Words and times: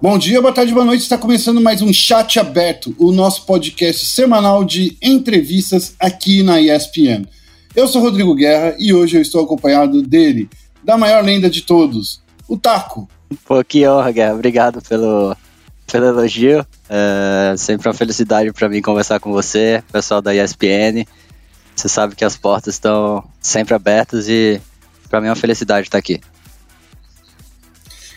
Bom 0.00 0.18
dia, 0.18 0.40
boa 0.40 0.52
tarde, 0.52 0.72
boa 0.72 0.84
noite. 0.84 1.02
Está 1.02 1.18
começando 1.18 1.60
mais 1.60 1.82
um 1.82 1.92
Chat 1.92 2.38
Aberto, 2.38 2.94
o 2.98 3.10
nosso 3.10 3.44
podcast 3.44 4.06
semanal 4.06 4.64
de 4.64 4.96
entrevistas 5.02 5.94
aqui 5.98 6.42
na 6.42 6.60
ESPN. 6.60 7.26
Eu 7.74 7.88
sou 7.88 8.00
Rodrigo 8.00 8.34
Guerra 8.34 8.76
e 8.78 8.94
hoje 8.94 9.16
eu 9.16 9.22
estou 9.22 9.44
acompanhado 9.44 10.02
dele, 10.02 10.48
da 10.84 10.96
maior 10.96 11.24
lenda 11.24 11.50
de 11.50 11.62
todos, 11.62 12.22
o 12.48 12.56
Taco. 12.56 13.08
Pô, 13.44 13.62
que 13.64 13.86
honra, 13.88 14.12
Guerra. 14.12 14.34
Obrigado 14.34 14.80
pelo, 14.82 15.36
pelo 15.90 16.06
elogio. 16.06 16.64
É 16.88 17.54
sempre 17.56 17.88
uma 17.88 17.94
felicidade 17.94 18.52
para 18.52 18.68
mim 18.68 18.80
conversar 18.80 19.18
com 19.18 19.32
você, 19.32 19.82
pessoal 19.90 20.22
da 20.22 20.34
ESPN. 20.34 21.04
Você 21.74 21.88
sabe 21.88 22.14
que 22.14 22.24
as 22.24 22.36
portas 22.36 22.74
estão 22.74 23.24
sempre 23.40 23.74
abertas 23.74 24.28
e 24.28 24.60
para 25.10 25.20
mim 25.20 25.26
é 25.26 25.30
uma 25.30 25.36
felicidade 25.36 25.86
estar 25.86 25.98
aqui. 25.98 26.20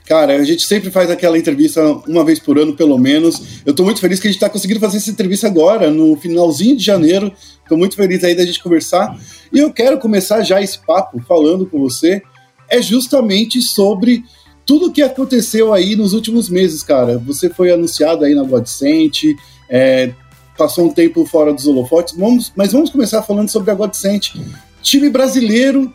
Cara, 0.10 0.38
a 0.38 0.44
gente 0.44 0.66
sempre 0.66 0.90
faz 0.90 1.12
aquela 1.12 1.38
entrevista 1.38 1.84
uma 2.08 2.26
vez 2.26 2.40
por 2.40 2.58
ano, 2.58 2.76
pelo 2.76 2.98
menos. 2.98 3.62
Eu 3.64 3.76
tô 3.76 3.84
muito 3.84 4.00
feliz 4.00 4.20
que 4.20 4.28
a 4.28 4.32
gente 4.32 4.40
tá 4.40 4.50
conseguindo 4.50 4.80
fazer 4.80 4.98
essa 4.98 5.12
entrevista 5.12 5.46
agora, 5.46 5.92
no 5.92 6.16
finalzinho 6.16 6.76
de 6.76 6.84
janeiro. 6.84 7.32
Tô 7.68 7.78
muito 7.78 7.96
feliz 7.96 8.24
aí 8.24 8.34
da 8.34 8.44
gente 8.44 8.64
conversar. 8.64 9.16
E 9.54 9.60
eu 9.60 9.72
quero 9.72 10.00
começar 10.00 10.42
já 10.42 10.60
esse 10.60 10.80
papo 10.84 11.22
falando 11.28 11.68
com 11.68 11.80
você, 11.80 12.24
é 12.68 12.82
justamente 12.82 13.62
sobre 13.62 14.24
tudo 14.66 14.88
o 14.88 14.92
que 14.92 15.04
aconteceu 15.04 15.72
aí 15.72 15.96
nos 15.96 16.14
últimos 16.14 16.50
meses, 16.50 16.82
cara. 16.82 17.20
Você 17.20 17.48
foi 17.48 17.72
anunciado 17.72 18.26
aí 18.26 18.34
na 18.34 18.42
Godsent, 18.42 19.36
é, 19.70 20.12
passou 20.58 20.88
um 20.88 20.92
tempo 20.92 21.24
fora 21.24 21.54
dos 21.54 21.68
holofotes, 21.68 22.16
vamos, 22.18 22.52
mas 22.56 22.72
vamos 22.72 22.90
começar 22.90 23.22
falando 23.22 23.50
sobre 23.50 23.70
a 23.70 23.76
Godsent. 23.76 24.34
Time 24.82 25.08
brasileiro 25.12 25.94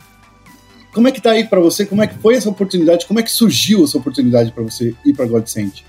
como 0.95 1.09
é 1.09 1.13
que 1.13 1.21
tá 1.21 1.33
aí 1.33 1.45
para 1.45 1.61
você? 1.61 1.85
Como 1.85 2.03
é 2.03 2.07
que 2.07 2.15
foi 2.15 2.37
essa 2.37 2.49
oportunidade? 2.49 3.05
Como 3.05 3.19
é 3.19 3.23
que 3.23 3.31
surgiu 3.31 3.85
essa 3.85 3.99
oportunidade 3.99 4.53
para 4.53 4.63
você 4.63 4.95
ir 5.05 5.13
para 5.13 5.27
Godsend? 5.27 5.85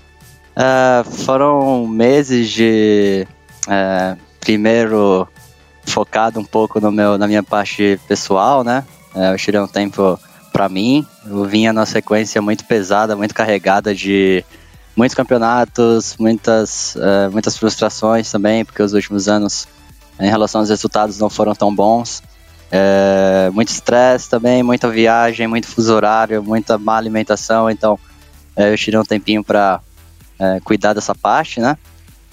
Uh, 0.56 1.08
foram 1.10 1.86
meses 1.86 2.50
de 2.50 3.26
uh, 3.68 4.18
primeiro 4.40 5.28
focado 5.84 6.40
um 6.40 6.44
pouco 6.44 6.80
no 6.80 6.90
meu, 6.90 7.16
na 7.16 7.28
minha 7.28 7.42
parte 7.42 8.00
pessoal, 8.08 8.64
né? 8.64 8.84
Uh, 9.14 9.32
eu 9.32 9.36
tirei 9.36 9.60
um 9.60 9.68
tempo 9.68 10.18
para 10.52 10.68
mim. 10.68 11.06
Eu 11.24 11.44
vinha 11.44 11.72
na 11.72 11.86
sequência 11.86 12.42
muito 12.42 12.64
pesada, 12.64 13.14
muito 13.14 13.34
carregada 13.34 13.94
de 13.94 14.44
muitos 14.96 15.14
campeonatos, 15.14 16.16
muitas, 16.18 16.96
uh, 16.96 17.30
muitas 17.30 17.56
frustrações 17.56 18.30
também, 18.30 18.64
porque 18.64 18.82
os 18.82 18.94
últimos 18.94 19.28
anos, 19.28 19.68
em 20.18 20.28
relação 20.28 20.62
aos 20.62 20.70
resultados, 20.70 21.18
não 21.18 21.28
foram 21.30 21.54
tão 21.54 21.72
bons. 21.72 22.22
É, 22.70 23.48
muito 23.52 23.68
estresse 23.68 24.28
também, 24.28 24.62
muita 24.62 24.88
viagem, 24.88 25.46
muito 25.46 25.68
fuso 25.68 25.94
horário, 25.94 26.42
muita 26.42 26.76
má 26.76 26.96
alimentação, 26.96 27.70
então 27.70 27.98
é, 28.56 28.72
eu 28.72 28.76
tirei 28.76 28.98
um 28.98 29.04
tempinho 29.04 29.44
para 29.44 29.80
é, 30.38 30.60
cuidar 30.60 30.92
dessa 30.92 31.14
parte, 31.14 31.60
né? 31.60 31.76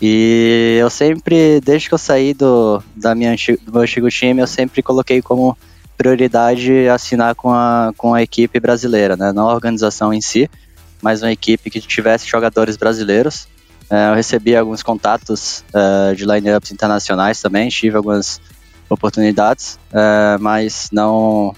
E 0.02 0.78
eu 0.82 0.90
sempre, 0.90 1.62
desde 1.62 1.88
que 1.88 1.94
eu 1.94 2.00
saí 2.00 2.34
do, 2.34 2.84
da 2.96 3.14
minha, 3.14 3.36
do 3.62 3.72
meu 3.72 3.82
antigo 3.82 4.10
time, 4.10 4.42
eu 4.42 4.48
sempre 4.48 4.82
coloquei 4.82 5.22
como 5.22 5.58
prioridade 5.98 6.90
assinar 6.90 7.36
com 7.36 7.52
a, 7.52 7.94
com 7.96 8.14
a 8.14 8.22
equipe 8.22 8.60
brasileira, 8.60 9.16
né? 9.16 9.32
Não 9.32 9.50
a 9.50 9.54
organização 9.54 10.14
em 10.14 10.20
si, 10.20 10.50
mas 11.02 11.22
uma 11.22 11.32
equipe 11.32 11.70
que 11.70 11.80
tivesse 11.80 12.28
jogadores 12.28 12.76
brasileiros. 12.76 13.48
É, 13.90 14.10
eu 14.10 14.16
recebi 14.16 14.56
alguns 14.56 14.82
contatos 14.82 15.64
é, 15.74 16.16
de 16.16 16.26
lineups 16.26 16.72
internacionais 16.72 17.40
também, 17.42 17.70
tive 17.70 17.96
algumas 17.96 18.42
oportunidades, 18.94 19.80
é, 19.92 20.38
mas 20.40 20.90
não 20.92 21.56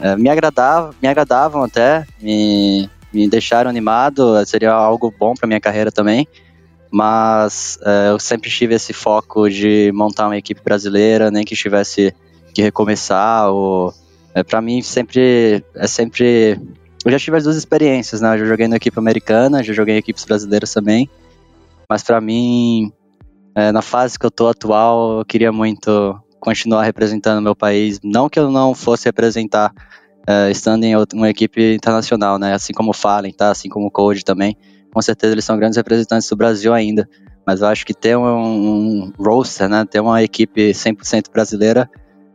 é, 0.00 0.16
me 0.16 0.28
agradava, 0.28 0.94
me 1.00 1.08
agradavam 1.08 1.62
até, 1.62 2.06
me, 2.20 2.90
me 3.12 3.28
deixaram 3.28 3.70
animado, 3.70 4.44
seria 4.46 4.72
algo 4.72 5.14
bom 5.16 5.34
para 5.34 5.46
minha 5.46 5.60
carreira 5.60 5.92
também. 5.92 6.26
Mas 6.90 7.78
é, 7.82 8.10
eu 8.10 8.18
sempre 8.18 8.50
tive 8.50 8.74
esse 8.74 8.92
foco 8.92 9.48
de 9.48 9.90
montar 9.94 10.26
uma 10.26 10.36
equipe 10.36 10.60
brasileira, 10.62 11.30
nem 11.30 11.42
que 11.42 11.56
tivesse 11.56 12.14
que 12.52 12.60
recomeçar. 12.60 13.48
Ou 13.48 13.94
é, 14.34 14.42
para 14.42 14.60
mim 14.60 14.82
sempre 14.82 15.64
é 15.74 15.86
sempre 15.86 16.60
eu 17.04 17.10
já 17.10 17.18
tive 17.18 17.36
as 17.36 17.44
duas 17.44 17.56
experiências, 17.56 18.20
né? 18.20 18.34
Eu 18.34 18.38
já 18.40 18.44
joguei 18.44 18.68
na 18.68 18.76
equipe 18.76 18.98
americana, 18.98 19.62
já 19.62 19.72
joguei 19.72 19.96
em 19.96 19.98
equipes 19.98 20.24
brasileiras 20.24 20.72
também. 20.72 21.10
Mas 21.88 22.02
para 22.02 22.20
mim, 22.20 22.92
é, 23.54 23.72
na 23.72 23.82
fase 23.82 24.18
que 24.18 24.24
eu 24.24 24.30
tô 24.30 24.48
atual, 24.48 25.18
eu 25.18 25.24
queria 25.24 25.50
muito 25.50 26.21
continuar 26.42 26.82
representando 26.82 27.40
meu 27.40 27.54
país. 27.54 28.00
Não 28.02 28.28
que 28.28 28.38
eu 28.38 28.50
não 28.50 28.74
fosse 28.74 29.04
representar 29.04 29.72
uh, 30.28 30.50
estando 30.50 30.82
em 30.82 30.94
uma 31.14 31.30
equipe 31.30 31.74
internacional, 31.74 32.36
né? 32.36 32.52
Assim 32.52 32.72
como 32.72 32.90
o 32.90 32.92
Fallen, 32.92 33.32
tá? 33.32 33.50
Assim 33.50 33.68
como 33.68 33.86
o 33.86 33.90
Code 33.90 34.24
também. 34.24 34.56
Com 34.92 35.00
certeza 35.00 35.32
eles 35.32 35.44
são 35.44 35.56
grandes 35.56 35.76
representantes 35.76 36.28
do 36.28 36.36
Brasil 36.36 36.74
ainda. 36.74 37.08
Mas 37.46 37.60
eu 37.60 37.68
acho 37.68 37.86
que 37.86 37.94
ter 37.94 38.16
um, 38.16 38.24
um 38.24 39.12
roster, 39.16 39.68
né? 39.68 39.84
Ter 39.88 40.00
uma 40.00 40.20
equipe 40.20 40.72
100% 40.72 41.30
brasileira 41.32 41.88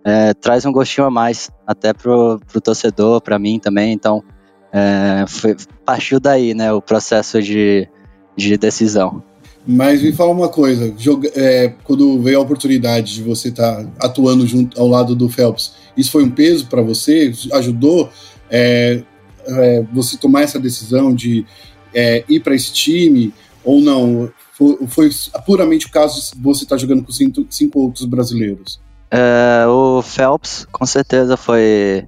é, 0.05 0.33
traz 0.33 0.65
um 0.65 0.71
gostinho 0.71 1.05
a 1.05 1.11
mais, 1.11 1.51
até 1.67 1.93
pro, 1.93 2.39
pro 2.47 2.61
torcedor, 2.61 3.19
para 3.19 3.37
mim 3.37 3.59
também. 3.59 3.91
Então, 3.91 4.23
é, 4.71 5.25
foi, 5.27 5.53
partiu 5.85 6.17
daí, 6.17 6.53
né? 6.53 6.71
O 6.71 6.81
processo 6.81 7.41
de, 7.41 7.89
de 8.37 8.57
decisão. 8.57 9.21
Mas 9.67 10.01
me 10.01 10.13
fala 10.13 10.31
uma 10.31 10.47
coisa, 10.47 10.93
joga, 10.97 11.29
é, 11.35 11.73
quando 11.83 12.21
veio 12.21 12.39
a 12.39 12.41
oportunidade 12.41 13.15
de 13.15 13.21
você 13.21 13.49
estar 13.49 13.83
tá 13.83 13.89
atuando 13.99 14.47
junto 14.47 14.79
ao 14.79 14.87
lado 14.87 15.13
do 15.13 15.27
Phelps, 15.27 15.73
isso 15.97 16.09
foi 16.09 16.23
um 16.23 16.31
peso 16.31 16.67
para 16.67 16.81
você? 16.81 17.33
Ajudou 17.51 18.09
é, 18.49 19.03
é, 19.45 19.85
você 19.91 20.15
tomar 20.15 20.43
essa 20.43 20.57
decisão 20.57 21.13
de 21.13 21.45
é, 21.93 22.23
ir 22.29 22.39
para 22.39 22.55
esse 22.55 22.71
time 22.71 23.33
ou 23.61 23.81
não? 23.81 24.31
Foi, 24.53 24.77
foi, 24.87 25.09
puramente 25.45 25.87
o 25.87 25.91
caso 25.91 26.33
de 26.33 26.41
você 26.41 26.63
estar 26.63 26.75
tá 26.75 26.79
jogando 26.79 27.03
com 27.03 27.11
cinco, 27.11 27.45
cinco 27.49 27.79
outros 27.81 28.05
brasileiros? 28.05 28.79
É, 29.11 29.65
o 29.67 30.01
Phelps, 30.01 30.65
com 30.71 30.85
certeza, 30.85 31.35
foi 31.35 32.05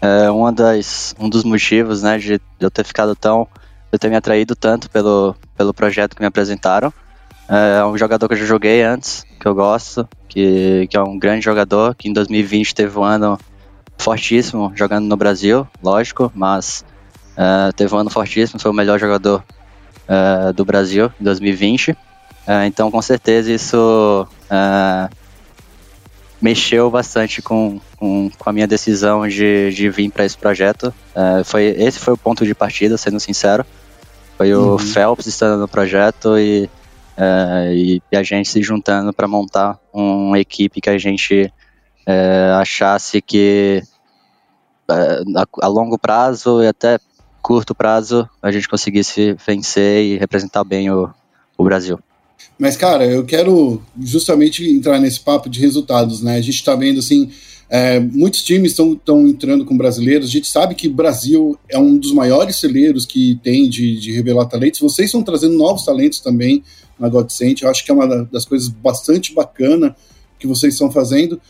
é, 0.00 0.28
uma 0.30 0.52
das, 0.52 1.14
um 1.20 1.28
dos 1.28 1.44
motivos 1.44 2.02
né, 2.02 2.18
de 2.18 2.40
eu 2.58 2.70
ter 2.70 2.84
ficado 2.84 3.14
tão 3.14 3.46
eu 3.90 3.98
ter 3.98 4.08
me 4.08 4.16
atraído 4.16 4.54
tanto 4.54 4.90
pelo, 4.90 5.34
pelo 5.56 5.72
projeto 5.74 6.14
que 6.14 6.22
me 6.22 6.26
apresentaram. 6.26 6.92
É 7.48 7.84
um 7.84 7.96
jogador 7.96 8.26
que 8.26 8.34
eu 8.34 8.38
já 8.38 8.44
joguei 8.44 8.82
antes, 8.82 9.24
que 9.38 9.46
eu 9.46 9.54
gosto, 9.54 10.08
que, 10.28 10.86
que 10.88 10.96
é 10.96 11.00
um 11.00 11.18
grande 11.18 11.44
jogador, 11.44 11.94
que 11.94 12.08
em 12.08 12.12
2020 12.12 12.74
teve 12.74 12.98
um 12.98 13.04
ano 13.04 13.38
fortíssimo 13.98 14.72
jogando 14.74 15.06
no 15.06 15.16
Brasil, 15.16 15.66
lógico, 15.82 16.30
mas 16.34 16.84
uh, 17.36 17.72
teve 17.74 17.94
um 17.94 17.98
ano 17.98 18.10
fortíssimo, 18.10 18.60
foi 18.60 18.70
o 18.70 18.74
melhor 18.74 18.98
jogador 18.98 19.42
uh, 20.08 20.52
do 20.52 20.64
Brasil 20.64 21.10
em 21.20 21.24
2020. 21.24 21.92
Uh, 21.92 21.96
é, 22.46 22.66
então, 22.66 22.90
com 22.90 23.02
certeza, 23.02 23.50
isso 23.50 24.28
é, 24.48 25.08
mexeu 26.40 26.88
bastante 26.88 27.42
com, 27.42 27.80
com, 27.96 28.30
com, 28.38 28.50
a 28.50 28.52
minha 28.52 28.68
decisão 28.68 29.26
de, 29.26 29.72
de 29.72 29.90
vir 29.90 30.12
para 30.12 30.24
esse 30.24 30.38
projeto. 30.38 30.94
foi, 31.44 31.64
esse 31.64 31.98
foi 31.98 32.14
o 32.14 32.16
ponto 32.16 32.46
de 32.46 32.54
partida, 32.54 32.96
sendo 32.96 33.18
sincero. 33.18 33.66
Foi 34.36 34.52
o 34.54 34.72
uhum. 34.72 34.78
Phelps 34.78 35.26
estando 35.26 35.58
no 35.60 35.68
projeto 35.68 36.38
e, 36.38 36.68
uh, 37.16 37.72
e, 37.72 38.02
a 38.14 38.22
gente 38.22 38.48
se 38.48 38.62
juntando 38.62 39.12
para 39.12 39.26
montar 39.26 39.78
uma 39.92 40.38
equipe 40.38 40.80
que 40.80 40.90
a 40.90 40.98
gente 40.98 41.50
uh, 42.06 42.54
achasse 42.60 43.22
que 43.22 43.82
uh, 44.90 45.38
a, 45.38 45.66
a, 45.66 45.68
longo 45.68 45.98
prazo 45.98 46.62
e 46.62 46.66
até 46.66 46.98
curto 47.40 47.74
prazo 47.74 48.28
a 48.42 48.52
gente 48.52 48.68
conseguisse 48.68 49.34
vencer 49.46 50.04
e 50.04 50.18
representar 50.18 50.64
bem 50.64 50.90
o, 50.90 51.08
o 51.56 51.64
Brasil. 51.64 51.98
Mas, 52.58 52.76
cara, 52.76 53.06
eu 53.06 53.24
quero 53.24 53.82
justamente 53.98 54.68
entrar 54.68 54.98
nesse 54.98 55.20
papo 55.20 55.48
de 55.48 55.60
resultados, 55.60 56.22
né? 56.22 56.36
A 56.36 56.40
gente 56.40 56.54
está 56.54 56.74
vendo, 56.74 57.00
assim, 57.00 57.30
é, 57.68 57.98
muitos 57.98 58.44
times 58.44 58.72
estão 58.72 59.26
entrando 59.26 59.64
com 59.64 59.76
brasileiros. 59.76 60.28
A 60.28 60.32
gente 60.32 60.48
sabe 60.48 60.74
que 60.74 60.86
o 60.86 60.92
Brasil 60.92 61.58
é 61.68 61.78
um 61.78 61.98
dos 61.98 62.12
maiores 62.12 62.56
celeiros 62.56 63.04
que 63.04 63.40
tem 63.42 63.68
de, 63.68 63.98
de 63.98 64.12
revelar 64.12 64.46
talentos. 64.46 64.80
Vocês 64.80 65.06
estão 65.06 65.22
trazendo 65.22 65.56
novos 65.56 65.84
talentos 65.84 66.20
também 66.20 66.62
na 66.98 67.08
Godsent. 67.08 67.62
Eu 67.62 67.68
acho 67.68 67.84
que 67.84 67.90
é 67.90 67.94
uma 67.94 68.24
das 68.24 68.44
coisas 68.44 68.68
bastante 68.68 69.34
bacana 69.34 69.96
que 70.38 70.46
vocês 70.46 70.74
estão 70.74 70.90
fazendo. 70.92 71.40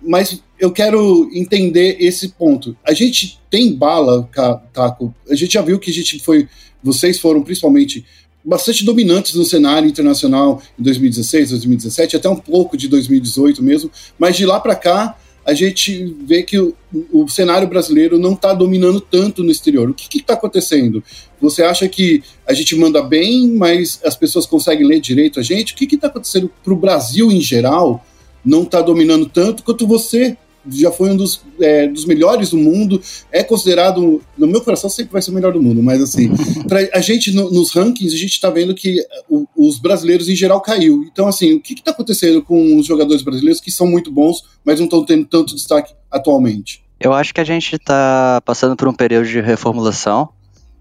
Mas 0.00 0.42
eu 0.58 0.70
quero 0.72 1.28
entender 1.32 1.96
esse 2.00 2.28
ponto. 2.30 2.76
A 2.84 2.94
gente 2.94 3.38
tem 3.50 3.74
bala, 3.74 4.28
Taco. 4.72 5.14
A 5.28 5.34
gente 5.34 5.54
já 5.54 5.62
viu 5.62 5.78
que 5.78 5.90
a 5.90 5.94
gente 5.94 6.18
foi. 6.20 6.48
Vocês 6.82 7.18
foram 7.18 7.42
principalmente 7.42 8.04
bastante 8.42 8.84
dominantes 8.84 9.34
no 9.34 9.44
cenário 9.44 9.88
internacional 9.88 10.62
em 10.78 10.82
2016, 10.82 11.50
2017, 11.50 12.16
até 12.16 12.28
um 12.28 12.36
pouco 12.36 12.76
de 12.76 12.88
2018 12.88 13.62
mesmo. 13.62 13.90
Mas 14.18 14.36
de 14.36 14.46
lá 14.46 14.60
para 14.60 14.76
cá 14.76 15.16
a 15.46 15.54
gente 15.54 16.04
vê 16.26 16.42
que 16.42 16.58
o, 16.58 16.74
o 17.12 17.28
cenário 17.28 17.68
brasileiro 17.68 18.18
não 18.18 18.32
está 18.32 18.52
dominando 18.52 19.00
tanto 19.00 19.44
no 19.44 19.50
exterior. 19.50 19.88
O 19.88 19.94
que 19.94 20.18
está 20.18 20.34
acontecendo? 20.34 21.04
Você 21.40 21.62
acha 21.62 21.88
que 21.88 22.20
a 22.44 22.52
gente 22.52 22.74
manda 22.74 23.00
bem, 23.00 23.52
mas 23.52 24.00
as 24.04 24.16
pessoas 24.16 24.44
conseguem 24.44 24.84
ler 24.84 24.98
direito 24.98 25.38
a 25.38 25.44
gente? 25.44 25.72
O 25.72 25.76
que 25.76 25.94
está 25.94 26.08
acontecendo 26.08 26.50
para 26.64 26.72
o 26.72 26.76
Brasil 26.76 27.30
em 27.30 27.40
geral? 27.40 28.04
Não 28.44 28.64
está 28.64 28.82
dominando 28.82 29.26
tanto 29.26 29.62
quanto 29.62 29.86
você 29.86 30.36
já 30.70 30.90
foi 30.90 31.10
um 31.10 31.16
dos, 31.16 31.40
é, 31.60 31.86
dos 31.86 32.04
melhores 32.04 32.50
do 32.50 32.56
mundo, 32.56 33.00
é 33.30 33.42
considerado, 33.42 34.22
no 34.36 34.46
meu 34.46 34.60
coração 34.60 34.90
sempre 34.90 35.12
vai 35.12 35.22
ser 35.22 35.30
o 35.30 35.34
melhor 35.34 35.52
do 35.52 35.62
mundo, 35.62 35.82
mas 35.82 36.02
assim, 36.02 36.30
pra, 36.68 36.80
a 36.92 37.00
gente 37.00 37.32
no, 37.32 37.50
nos 37.50 37.72
rankings, 37.72 38.14
a 38.14 38.18
gente 38.18 38.32
está 38.32 38.50
vendo 38.50 38.74
que 38.74 39.04
o, 39.28 39.46
os 39.56 39.78
brasileiros 39.78 40.28
em 40.28 40.36
geral 40.36 40.60
caiu. 40.60 41.04
Então, 41.10 41.28
assim, 41.28 41.54
o 41.54 41.60
que 41.60 41.74
está 41.74 41.90
acontecendo 41.90 42.42
com 42.42 42.76
os 42.76 42.86
jogadores 42.86 43.22
brasileiros 43.22 43.60
que 43.60 43.70
são 43.70 43.86
muito 43.86 44.10
bons, 44.10 44.44
mas 44.64 44.78
não 44.78 44.86
estão 44.86 45.04
tendo 45.04 45.24
tanto 45.24 45.54
destaque 45.54 45.94
atualmente? 46.10 46.84
Eu 46.98 47.12
acho 47.12 47.34
que 47.34 47.40
a 47.40 47.44
gente 47.44 47.76
está 47.76 48.40
passando 48.44 48.74
por 48.74 48.88
um 48.88 48.94
período 48.94 49.26
de 49.26 49.40
reformulação. 49.40 50.30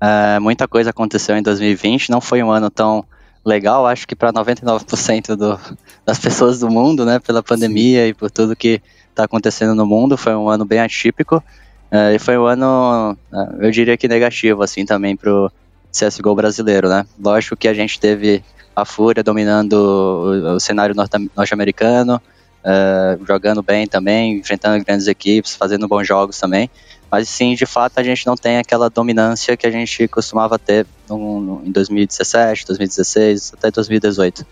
É, 0.02 0.40
muita 0.40 0.68
coisa 0.68 0.90
aconteceu 0.92 1.36
em 1.36 1.42
2020, 1.42 2.10
não 2.10 2.22
foi 2.22 2.42
um 2.42 2.52
ano 2.52 2.70
tão 2.70 3.06
legal, 3.46 3.86
acho 3.86 4.08
que 4.08 4.16
para 4.16 4.34
99% 4.34 5.36
do, 5.36 5.60
das 6.06 6.18
pessoas 6.18 6.60
do 6.60 6.70
mundo, 6.70 7.06
né, 7.06 7.20
pela 7.20 7.44
pandemia 7.44 8.04
Sim. 8.04 8.10
e 8.10 8.14
por 8.14 8.32
tudo 8.32 8.56
que 8.56 8.82
está 9.16 9.24
acontecendo 9.24 9.74
no 9.74 9.86
mundo, 9.86 10.18
foi 10.18 10.36
um 10.36 10.50
ano 10.50 10.66
bem 10.66 10.80
atípico. 10.80 11.44
Uh, 11.92 12.16
e 12.16 12.20
foi 12.20 12.38
um 12.38 12.46
ano, 12.46 13.18
uh, 13.32 13.64
eu 13.64 13.72
diria 13.72 13.96
que 13.96 14.08
negativo, 14.08 14.62
assim, 14.62 14.86
também 14.86 15.16
para 15.16 15.32
o 15.32 15.52
CSGO 15.92 16.36
brasileiro, 16.36 16.90
né? 16.90 17.06
Lógico 17.18 17.56
que 17.56 17.68
a 17.68 17.74
gente 17.74 18.00
teve 18.00 18.44
a 18.76 18.84
Fúria 18.84 19.24
dominando 19.24 19.74
o, 19.74 20.56
o 20.56 20.60
cenário 20.60 20.94
norte-americano, 21.36 22.22
uh, 22.66 23.26
jogando 23.26 23.64
bem 23.64 23.88
também, 23.88 24.40
enfrentando 24.40 24.84
grandes 24.84 25.08
equipes, 25.08 25.56
fazendo 25.56 25.88
bons 25.88 26.06
jogos 26.06 26.38
também. 26.38 26.70
Mas 27.10 27.30
sim, 27.30 27.56
de 27.56 27.66
fato, 27.66 28.00
a 28.00 28.04
gente 28.04 28.26
não 28.26 28.36
tem 28.36 28.58
aquela 28.58 28.90
dominância 28.90 29.56
que 29.56 29.66
a 29.66 29.72
gente 29.72 30.08
costumava 30.10 30.60
ter 30.60 30.86
no, 31.08 31.40
no, 31.40 31.62
em 31.66 31.72
2017, 31.72 32.66
2016, 32.68 33.54
até 33.54 33.72
2018. 33.72 34.42
Uh, 34.42 34.46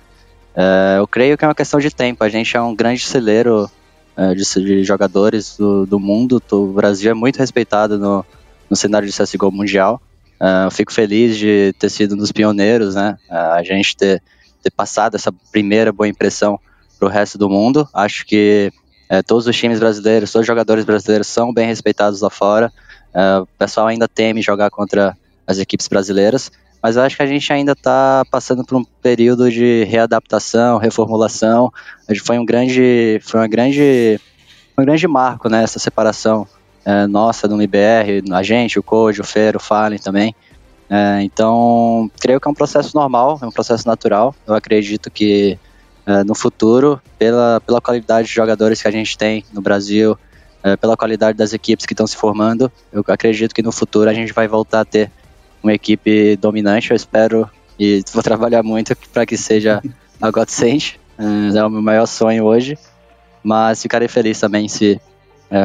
eu 1.00 1.07
creio 1.07 1.38
que 1.38 1.44
é 1.44 1.48
uma 1.48 1.56
questão 1.56 1.80
de 1.80 1.92
tempo. 1.92 2.24
A 2.24 2.30
gente 2.30 2.56
é 2.56 2.62
um 2.62 2.74
grande 2.74 3.06
celeiro 3.06 3.69
de, 4.36 4.65
de, 4.65 4.83
jogadores 4.83 5.57
do, 5.57 5.86
do, 5.86 6.00
mundo. 6.00 6.42
O 6.51 6.68
Brasil 6.68 7.12
é 7.12 7.13
muito 7.13 7.38
respeitado 7.38 7.98
no, 7.98 8.25
no 8.69 8.75
cenário 8.75 9.07
de 9.07 9.13
CSGO 9.15 9.51
mundial. 9.51 10.01
Uh, 10.39 10.69
fico 10.71 10.92
feliz 10.92 11.38
de 11.38 11.74
ter 11.80 11.89
sido 11.89 12.15
um 12.15 12.18
dos 12.18 12.31
pioneiros, 12.31 12.95
né? 12.95 13.18
a 13.30 13.63
gente 13.63 13.95
ter, 13.95 14.21
ter 14.62 14.71
passado 14.71 15.15
essa 15.15 15.31
primeira 15.51 15.92
boa 15.92 16.07
impressão 16.07 16.60
para 17.00 17.07
o 17.07 17.12
resto 17.12 17.38
do 17.38 17.50
mundo. 17.50 17.88
Acho 17.94 18.25
que 18.25 18.71
é, 19.10 19.21
todos 19.21 19.45
os 19.45 19.56
times 19.56 19.80
brasileiros, 19.80 20.31
todos 20.31 20.44
os 20.44 20.48
jogadores 20.48 20.86
brasileiros 20.86 21.27
são 21.27 21.54
bem 21.54 21.68
respeitados 21.68 22.21
lá 22.21 22.30
fora. 22.30 22.71
É, 23.13 23.38
o 23.39 23.45
pessoal 23.45 23.88
ainda 23.88 24.07
teme 24.07 24.42
jogar 24.42 24.69
contra 24.69 25.16
as 25.45 25.59
equipes 25.59 25.88
brasileiras, 25.88 26.51
mas 26.83 26.97
eu 26.97 27.01
acho 27.01 27.15
que 27.15 27.24
a 27.24 27.25
gente 27.25 27.51
ainda 27.53 27.71
está 27.71 28.25
passando 28.30 28.65
por 28.65 28.75
um 28.77 28.83
período 28.83 29.50
de 29.50 29.85
readaptação, 29.85 30.77
reformulação. 30.77 31.71
Foi 32.25 32.38
um 32.38 32.45
grande, 32.45 33.21
foi 33.24 33.39
uma 33.39 33.47
grande, 33.47 34.19
um 34.77 34.83
grande 34.83 35.07
marco, 35.07 35.47
né, 35.47 35.63
essa 35.63 35.80
separação 35.80 36.45
é, 36.83 37.07
nossa 37.07 37.47
do 37.47 37.62
IBR, 37.62 38.21
a 38.33 38.44
gente, 38.44 38.77
o 38.77 38.83
Code, 38.83 39.21
o 39.21 39.24
Fer, 39.24 39.56
o 39.56 39.62
Fallen 39.62 39.97
também. 39.97 40.35
É, 40.89 41.21
então, 41.21 42.12
creio 42.19 42.41
que 42.41 42.50
é 42.50 42.51
um 42.51 42.53
processo 42.53 42.94
normal, 42.97 43.39
é 43.41 43.45
um 43.45 43.51
processo 43.51 43.88
natural. 43.88 44.35
Eu 44.45 44.53
acredito 44.53 45.09
que 45.09 45.57
uh, 46.06 46.25
no 46.25 46.35
futuro, 46.35 47.01
pela, 47.18 47.62
pela 47.65 47.80
qualidade 47.80 48.27
de 48.27 48.33
jogadores 48.33 48.81
que 48.81 48.89
a 48.89 48.91
gente 48.91 49.18
tem 49.18 49.45
no 49.53 49.62
Brasil, 49.62 50.19
pela 50.80 50.95
qualidade 50.95 51.38
das 51.38 51.51
equipes 51.51 51.85
que 51.85 51.91
estão 51.91 52.07
se 52.07 52.15
formando. 52.15 52.71
Eu 52.89 53.03
acredito 53.09 53.53
que 53.53 53.62
no 53.62 53.71
futuro 53.71 54.09
a 54.09 54.13
gente 54.13 54.31
vai 54.31 54.47
voltar 54.47 54.80
a 54.80 54.85
ter 54.85 55.12
uma 55.63 55.74
equipe 55.74 56.36
dominante. 56.36 56.92
Eu 56.92 56.95
espero 56.95 57.50
e 57.80 58.04
vou 58.13 58.21
trabalhar 58.21 58.62
muito 58.62 58.95
para 59.12 59.25
que 59.25 59.38
seja 59.38 59.81
a 60.21 60.30
Godsend. 60.30 61.00
Uh, 61.18 61.57
é 61.57 61.65
o 61.65 61.69
meu 61.69 61.81
maior 61.81 62.06
sonho 62.06 62.44
hoje. 62.44 62.77
Mas 63.42 63.81
ficarei 63.81 64.07
feliz 64.07 64.39
também 64.39 64.68
se 64.68 65.00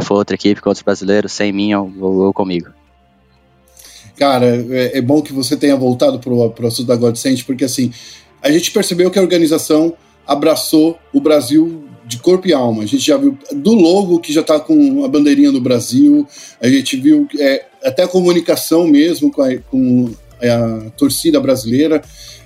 for 0.03 0.17
outra 0.17 0.35
equipe 0.35 0.61
com 0.61 0.69
outros 0.69 0.83
brasileiros, 0.83 1.33
sem 1.33 1.53
mim 1.53 1.73
ou, 1.75 1.91
ou 1.99 2.33
comigo. 2.33 2.69
Cara, 4.19 4.47
é, 4.47 4.99
é, 4.99 5.01
bom 5.01 5.23
que 5.23 5.33
você 5.33 5.57
tenha 5.57 5.77
voltado 5.77 6.19
para 6.19 6.33
o 6.33 6.67
assunto 6.67 6.89
da 6.89 6.97
Godsend, 6.97 7.45
porque 7.45 7.65
assim, 7.65 7.93
a 8.43 8.51
gente 8.51 8.73
percebeu 8.73 9.11
que 9.11 9.19
a 9.19 9.23
organização 9.23 9.95
abraçou 10.27 10.99
o 11.13 11.21
Brasil 11.21 11.88
de 12.09 12.19
corpo 12.19 12.49
e 12.49 12.53
alma. 12.53 12.83
A 12.83 12.87
gente 12.87 13.05
já 13.05 13.19
viu 13.19 13.39
do 13.55 13.75
logo 13.75 14.19
que 14.19 14.33
já 14.33 14.41
está 14.41 14.59
com 14.59 15.05
a 15.05 15.09
bandeirinha 15.09 15.53
do 15.53 15.61
Brasil, 15.61 16.27
a 16.61 16.69
gente 16.69 16.97
viu 16.97 17.29
é, 17.39 17.67
até 17.85 18.05
a 18.05 18.09
comunicação 18.09 18.89
mesmo 18.89 19.31
com 19.31 19.43
a, 19.43 19.57
com 19.71 20.11
a 20.43 20.91
torcida 20.97 21.39
brasileira. 21.39 22.03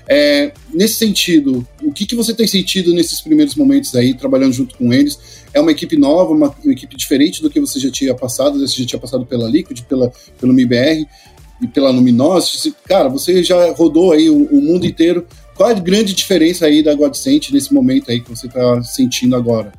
É, 0.08 0.52
nesse 0.74 0.94
sentido, 0.94 1.66
o 1.80 1.92
que, 1.92 2.04
que 2.04 2.16
você 2.16 2.34
tem 2.34 2.46
sentido 2.46 2.92
nesses 2.92 3.20
primeiros 3.20 3.54
momentos 3.54 3.94
aí, 3.94 4.12
trabalhando 4.14 4.52
junto 4.52 4.76
com 4.76 4.92
eles? 4.92 5.16
É 5.54 5.60
uma 5.60 5.70
equipe 5.70 5.96
nova, 5.96 6.32
uma, 6.32 6.54
uma 6.64 6.72
equipe 6.72 6.96
diferente 6.96 7.40
do 7.40 7.48
que 7.48 7.60
você 7.60 7.78
já 7.78 7.90
tinha 7.90 8.12
passado, 8.12 8.58
você 8.58 8.82
já 8.82 8.86
tinha 8.86 9.00
passado 9.00 9.24
pela 9.24 9.48
Liquid, 9.48 9.80
pela, 9.82 10.12
pelo 10.40 10.52
MIBR 10.52 11.06
e 11.62 11.68
pela 11.68 11.90
Luminosity. 11.90 12.74
Cara, 12.84 13.08
você 13.08 13.44
já 13.44 13.72
rodou 13.72 14.10
aí 14.10 14.28
o, 14.28 14.44
o 14.46 14.60
mundo 14.60 14.84
inteiro 14.84 15.24
qual 15.54 15.70
a 15.70 15.74
grande 15.74 16.14
diferença 16.14 16.66
aí 16.66 16.82
da 16.82 16.94
Godsent 16.94 17.50
nesse 17.50 17.72
momento 17.72 18.10
aí 18.10 18.20
que 18.20 18.30
você 18.30 18.46
está 18.46 18.82
sentindo 18.82 19.36
agora? 19.36 19.72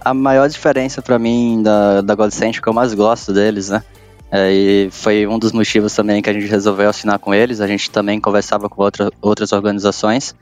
A 0.00 0.14
maior 0.14 0.48
diferença 0.48 1.02
para 1.02 1.18
mim 1.18 1.62
da, 1.62 2.00
da 2.00 2.14
Godsent, 2.14 2.60
que 2.60 2.68
eu 2.68 2.72
mais 2.72 2.94
gosto 2.94 3.32
deles, 3.32 3.70
né? 3.70 3.82
É, 4.30 4.52
e 4.52 4.88
foi 4.90 5.26
um 5.26 5.38
dos 5.38 5.52
motivos 5.52 5.94
também 5.94 6.20
que 6.20 6.28
a 6.28 6.32
gente 6.32 6.46
resolveu 6.46 6.88
assinar 6.88 7.18
com 7.18 7.34
eles. 7.34 7.60
A 7.60 7.66
gente 7.66 7.90
também 7.90 8.20
conversava 8.20 8.68
com 8.68 8.82
outra, 8.82 9.10
outras 9.20 9.52
organizações. 9.52 10.34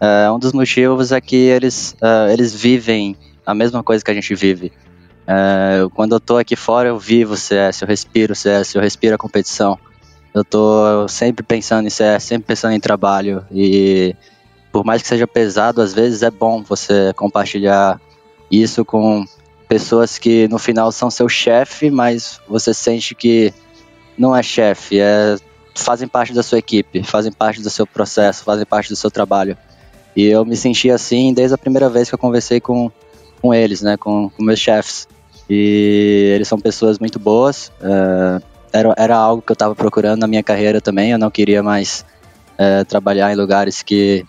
É, 0.00 0.30
um 0.30 0.38
dos 0.38 0.52
motivos 0.52 1.12
é 1.12 1.20
que 1.20 1.36
eles, 1.36 1.96
é, 2.00 2.32
eles 2.32 2.54
vivem 2.54 3.16
a 3.44 3.54
mesma 3.54 3.82
coisa 3.82 4.04
que 4.04 4.10
a 4.10 4.14
gente 4.14 4.34
vive. 4.34 4.72
É, 5.26 5.86
quando 5.94 6.14
eu 6.14 6.20
tô 6.20 6.36
aqui 6.36 6.56
fora, 6.56 6.88
eu 6.88 6.98
vivo 6.98 7.34
o 7.34 7.36
CS, 7.36 7.82
eu 7.82 7.88
respiro 7.88 8.32
o 8.32 8.36
CS, 8.36 8.74
eu 8.74 8.82
respiro 8.82 9.14
a 9.14 9.18
competição. 9.18 9.78
Eu 10.36 10.44
tô 10.44 11.08
sempre 11.08 11.42
pensando 11.42 11.86
em 11.86 11.90
CS, 11.90 12.24
sempre 12.24 12.48
pensando 12.48 12.74
em 12.74 12.78
trabalho 12.78 13.42
e 13.50 14.14
por 14.70 14.84
mais 14.84 15.00
que 15.00 15.08
seja 15.08 15.26
pesado, 15.26 15.80
às 15.80 15.94
vezes 15.94 16.22
é 16.22 16.30
bom 16.30 16.62
você 16.62 17.10
compartilhar 17.14 17.98
isso 18.50 18.84
com 18.84 19.24
pessoas 19.66 20.18
que 20.18 20.46
no 20.48 20.58
final 20.58 20.92
são 20.92 21.10
seu 21.10 21.26
chefe, 21.26 21.90
mas 21.90 22.38
você 22.46 22.74
sente 22.74 23.14
que 23.14 23.50
não 24.18 24.36
é 24.36 24.42
chefe, 24.42 25.00
é 25.00 25.36
fazem 25.74 26.06
parte 26.06 26.34
da 26.34 26.42
sua 26.42 26.58
equipe, 26.58 27.02
fazem 27.02 27.32
parte 27.32 27.62
do 27.62 27.70
seu 27.70 27.86
processo, 27.86 28.44
fazem 28.44 28.66
parte 28.66 28.90
do 28.90 28.96
seu 28.96 29.10
trabalho. 29.10 29.56
E 30.14 30.26
eu 30.26 30.44
me 30.44 30.54
senti 30.54 30.90
assim 30.90 31.32
desde 31.32 31.54
a 31.54 31.58
primeira 31.58 31.88
vez 31.88 32.10
que 32.10 32.14
eu 32.14 32.18
conversei 32.18 32.60
com, 32.60 32.92
com 33.40 33.54
eles, 33.54 33.80
né, 33.80 33.96
com, 33.96 34.28
com 34.28 34.42
meus 34.42 34.60
chefes. 34.60 35.08
E 35.48 36.32
eles 36.34 36.46
são 36.46 36.60
pessoas 36.60 36.98
muito 36.98 37.18
boas. 37.18 37.72
Uh, 37.80 38.55
era, 38.76 38.94
era 38.96 39.16
algo 39.16 39.42
que 39.42 39.50
eu 39.50 39.54
estava 39.54 39.74
procurando 39.74 40.20
na 40.20 40.26
minha 40.26 40.42
carreira 40.42 40.80
também. 40.80 41.10
Eu 41.10 41.18
não 41.18 41.30
queria 41.30 41.62
mais 41.62 42.04
é, 42.58 42.84
trabalhar 42.84 43.32
em 43.32 43.36
lugares 43.36 43.82
que 43.82 44.24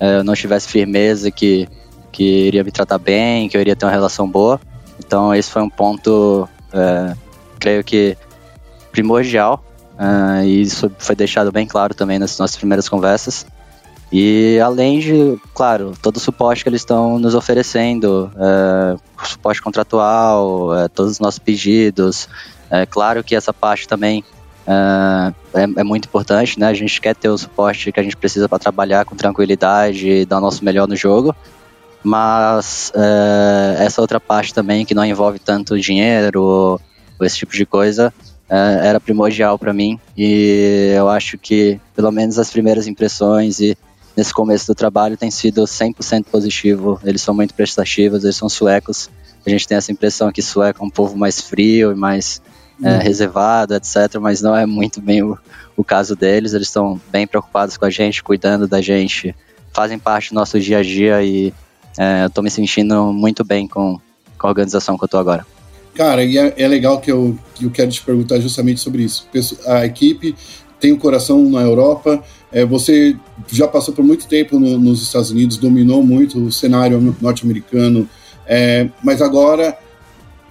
é, 0.00 0.18
eu 0.18 0.24
não 0.24 0.34
tivesse 0.34 0.68
firmeza, 0.68 1.30
que, 1.30 1.68
que 2.10 2.46
iria 2.48 2.64
me 2.64 2.70
tratar 2.70 2.98
bem, 2.98 3.48
que 3.48 3.56
eu 3.56 3.60
iria 3.60 3.76
ter 3.76 3.84
uma 3.84 3.92
relação 3.92 4.28
boa. 4.28 4.60
Então, 4.98 5.34
esse 5.34 5.50
foi 5.50 5.62
um 5.62 5.70
ponto, 5.70 6.48
é, 6.72 7.14
creio 7.58 7.84
que 7.84 8.16
primordial. 8.90 9.64
É, 9.98 10.46
e 10.46 10.62
isso 10.62 10.90
foi 10.98 11.14
deixado 11.14 11.52
bem 11.52 11.66
claro 11.66 11.94
também 11.94 12.18
nas 12.18 12.38
nossas 12.38 12.56
primeiras 12.56 12.88
conversas. 12.88 13.46
E 14.12 14.60
além 14.60 14.98
de, 14.98 15.40
claro, 15.54 15.94
todo 16.02 16.18
o 16.18 16.20
suporte 16.20 16.62
que 16.62 16.68
eles 16.68 16.82
estão 16.82 17.18
nos 17.18 17.34
oferecendo, 17.34 18.30
é, 18.36 18.96
suporte 19.24 19.62
contratual, 19.62 20.76
é, 20.76 20.88
todos 20.88 21.12
os 21.12 21.18
nossos 21.18 21.38
pedidos, 21.38 22.28
é 22.72 22.86
claro 22.86 23.22
que 23.22 23.36
essa 23.36 23.52
parte 23.52 23.86
também 23.86 24.24
é, 24.66 25.60
é, 25.60 25.62
é, 25.62 25.84
muito 25.84 26.06
importante, 26.06 26.58
né? 26.58 26.66
A 26.68 26.74
gente 26.74 27.00
quer 27.00 27.14
ter 27.14 27.28
o 27.28 27.36
suporte 27.36 27.92
que 27.92 28.00
a 28.00 28.02
gente 28.02 28.16
precisa 28.16 28.48
para 28.48 28.58
trabalhar 28.58 29.04
com 29.04 29.14
tranquilidade 29.14 30.08
e 30.08 30.24
dar 30.24 30.38
o 30.38 30.40
nosso 30.40 30.64
melhor 30.64 30.88
no 30.88 30.96
jogo. 30.96 31.34
Mas 32.02 32.92
é, 32.94 33.84
essa 33.84 34.00
outra 34.00 34.18
parte 34.18 34.54
também, 34.54 34.84
que 34.84 34.94
não 34.94 35.04
envolve 35.04 35.38
tanto 35.38 35.78
dinheiro 35.78 36.42
ou, 36.42 36.80
esse 37.20 37.36
tipo 37.36 37.52
de 37.52 37.64
coisa, 37.64 38.12
é, 38.48 38.88
era 38.88 38.98
primordial 38.98 39.58
para 39.58 39.72
mim. 39.72 40.00
E 40.16 40.94
eu 40.96 41.08
acho 41.08 41.36
que, 41.38 41.80
pelo 41.94 42.10
menos, 42.10 42.38
as 42.38 42.50
primeiras 42.50 42.86
impressões 42.86 43.60
e 43.60 43.76
nesse 44.16 44.32
começo 44.32 44.66
do 44.66 44.74
trabalho 44.74 45.16
tem 45.16 45.30
sido 45.30 45.62
100% 45.62 46.24
positivo. 46.30 47.00
Eles 47.04 47.22
são 47.22 47.34
muito 47.34 47.54
prestativos, 47.54 48.24
eles 48.24 48.36
são 48.36 48.48
suecos. 48.48 49.10
A 49.44 49.50
gente 49.50 49.66
tem 49.66 49.76
essa 49.76 49.90
impressão 49.90 50.30
que 50.30 50.40
sueco 50.40 50.82
é 50.82 50.86
um 50.86 50.90
povo 50.90 51.16
mais 51.16 51.40
frio 51.40 51.92
e 51.92 51.94
mais 51.94 52.40
é, 52.82 52.92
uhum. 52.94 52.98
reservado, 52.98 53.74
etc. 53.74 54.18
Mas 54.20 54.42
não 54.42 54.56
é 54.56 54.66
muito 54.66 55.00
bem 55.00 55.22
o, 55.22 55.38
o 55.76 55.84
caso 55.84 56.16
deles. 56.16 56.52
Eles 56.52 56.68
estão 56.68 57.00
bem 57.10 57.26
preocupados 57.26 57.76
com 57.76 57.84
a 57.84 57.90
gente, 57.90 58.22
cuidando 58.22 58.66
da 58.66 58.80
gente, 58.80 59.34
fazem 59.72 59.98
parte 59.98 60.30
do 60.30 60.34
nosso 60.34 60.58
dia 60.60 60.78
a 60.78 60.82
dia 60.82 61.22
e 61.22 61.52
é, 61.98 62.22
eu 62.22 62.26
estou 62.26 62.42
me 62.42 62.50
sentindo 62.50 63.12
muito 63.12 63.44
bem 63.44 63.66
com, 63.66 63.98
com 64.38 64.46
a 64.46 64.50
organização 64.50 64.96
que 64.96 65.04
eu 65.04 65.06
estou 65.06 65.20
agora. 65.20 65.46
Cara, 65.94 66.24
e 66.24 66.38
é, 66.38 66.54
é, 66.56 66.66
legal 66.66 67.00
que 67.00 67.12
eu, 67.12 67.38
eu 67.60 67.70
quero 67.70 67.90
te 67.90 68.02
perguntar 68.02 68.40
justamente 68.40 68.80
sobre 68.80 69.02
isso. 69.02 69.28
A 69.66 69.84
equipe 69.84 70.34
tem 70.80 70.92
o 70.92 70.96
um 70.96 70.98
coração 70.98 71.42
na 71.50 71.60
Europa. 71.60 72.22
É, 72.50 72.64
você 72.64 73.16
já 73.50 73.68
passou 73.68 73.94
por 73.94 74.04
muito 74.04 74.26
tempo 74.26 74.58
no, 74.58 74.78
nos 74.78 75.02
Estados 75.02 75.30
Unidos, 75.30 75.58
dominou 75.58 76.02
muito 76.02 76.46
o 76.46 76.52
cenário 76.52 77.14
norte-americano, 77.20 78.08
é, 78.46 78.88
mas 79.02 79.20
agora 79.20 79.76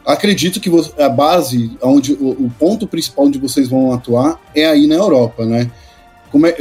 acredito 0.05 0.59
que 0.59 0.69
a 0.97 1.09
base, 1.09 1.77
onde, 1.81 2.13
o, 2.13 2.51
ponto 2.57 2.87
principal 2.87 3.25
onde 3.25 3.39
vocês 3.39 3.69
vão 3.69 3.93
atuar 3.93 4.39
é 4.55 4.65
aí 4.65 4.87
na 4.87 4.95
Europa, 4.95 5.45
né? 5.45 5.71
Como 6.31 6.47
é, 6.47 6.55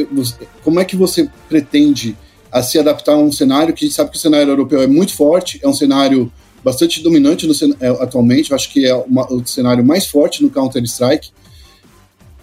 como 0.64 0.80
é 0.80 0.84
que 0.84 0.96
você 0.96 1.28
pretende 1.48 2.16
a 2.50 2.62
se 2.62 2.78
adaptar 2.78 3.12
a 3.12 3.18
um 3.18 3.30
cenário 3.30 3.72
que 3.72 3.84
a 3.84 3.88
gente 3.88 3.96
sabe 3.96 4.10
que 4.10 4.16
o 4.16 4.20
cenário 4.20 4.50
europeu 4.50 4.82
é 4.82 4.86
muito 4.86 5.14
forte, 5.14 5.60
é 5.62 5.68
um 5.68 5.72
cenário 5.72 6.32
bastante 6.62 7.02
dominante 7.02 7.46
no, 7.46 7.54
é, 7.80 7.88
atualmente, 8.02 8.50
eu 8.50 8.56
acho 8.56 8.70
que 8.70 8.84
é 8.84 8.94
uma, 8.94 9.32
o 9.32 9.46
cenário 9.46 9.84
mais 9.84 10.06
forte 10.06 10.42
no 10.42 10.50
Counter-Strike. 10.50 11.30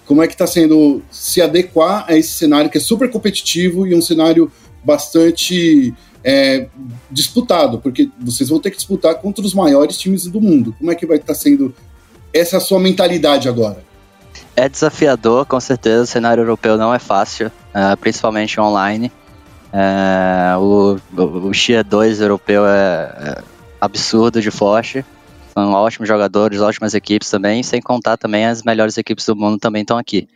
Como 0.05 0.23
é 0.23 0.27
que 0.27 0.33
está 0.33 0.47
sendo 0.47 1.03
se 1.11 1.41
adequar 1.41 2.05
a 2.07 2.17
esse 2.17 2.29
cenário 2.29 2.69
que 2.69 2.77
é 2.77 2.81
super 2.81 3.11
competitivo 3.11 3.85
e 3.85 3.93
um 3.93 4.01
cenário 4.01 4.51
bastante 4.83 5.93
é, 6.23 6.67
disputado, 7.09 7.79
porque 7.79 8.09
vocês 8.19 8.49
vão 8.49 8.59
ter 8.59 8.71
que 8.71 8.77
disputar 8.77 9.15
contra 9.15 9.45
os 9.45 9.53
maiores 9.53 9.97
times 9.97 10.25
do 10.27 10.41
mundo. 10.41 10.75
Como 10.77 10.91
é 10.91 10.95
que 10.95 11.05
vai 11.05 11.17
estar 11.17 11.33
tá 11.33 11.35
sendo 11.35 11.73
essa 12.33 12.59
sua 12.59 12.79
mentalidade 12.79 13.47
agora? 13.47 13.85
É 14.55 14.67
desafiador, 14.67 15.45
com 15.45 15.59
certeza. 15.59 16.03
O 16.03 16.07
cenário 16.07 16.41
europeu 16.41 16.77
não 16.77 16.93
é 16.93 16.99
fácil, 16.99 17.47
uh, 17.47 17.95
principalmente 17.97 18.59
online. 18.59 19.11
Uh, 19.67 20.99
o, 21.17 21.47
o, 21.47 21.53
Xia 21.53 21.83
2 21.83 22.21
europeu 22.21 22.65
é, 22.65 23.13
é 23.19 23.43
absurdo 23.79 24.41
de 24.41 24.49
forte. 24.49 25.05
São 25.53 25.73
ótimos 25.73 26.07
jogadores, 26.07 26.61
ótimas 26.61 26.93
equipes 26.93 27.29
também, 27.29 27.63
sem 27.63 27.81
contar 27.81 28.17
também 28.17 28.45
as 28.45 28.63
melhores 28.63 28.97
equipes 28.97 29.25
do 29.25 29.35
mundo 29.35 29.59
também 29.59 29.81
estão 29.81 29.97
aqui. 29.97 30.27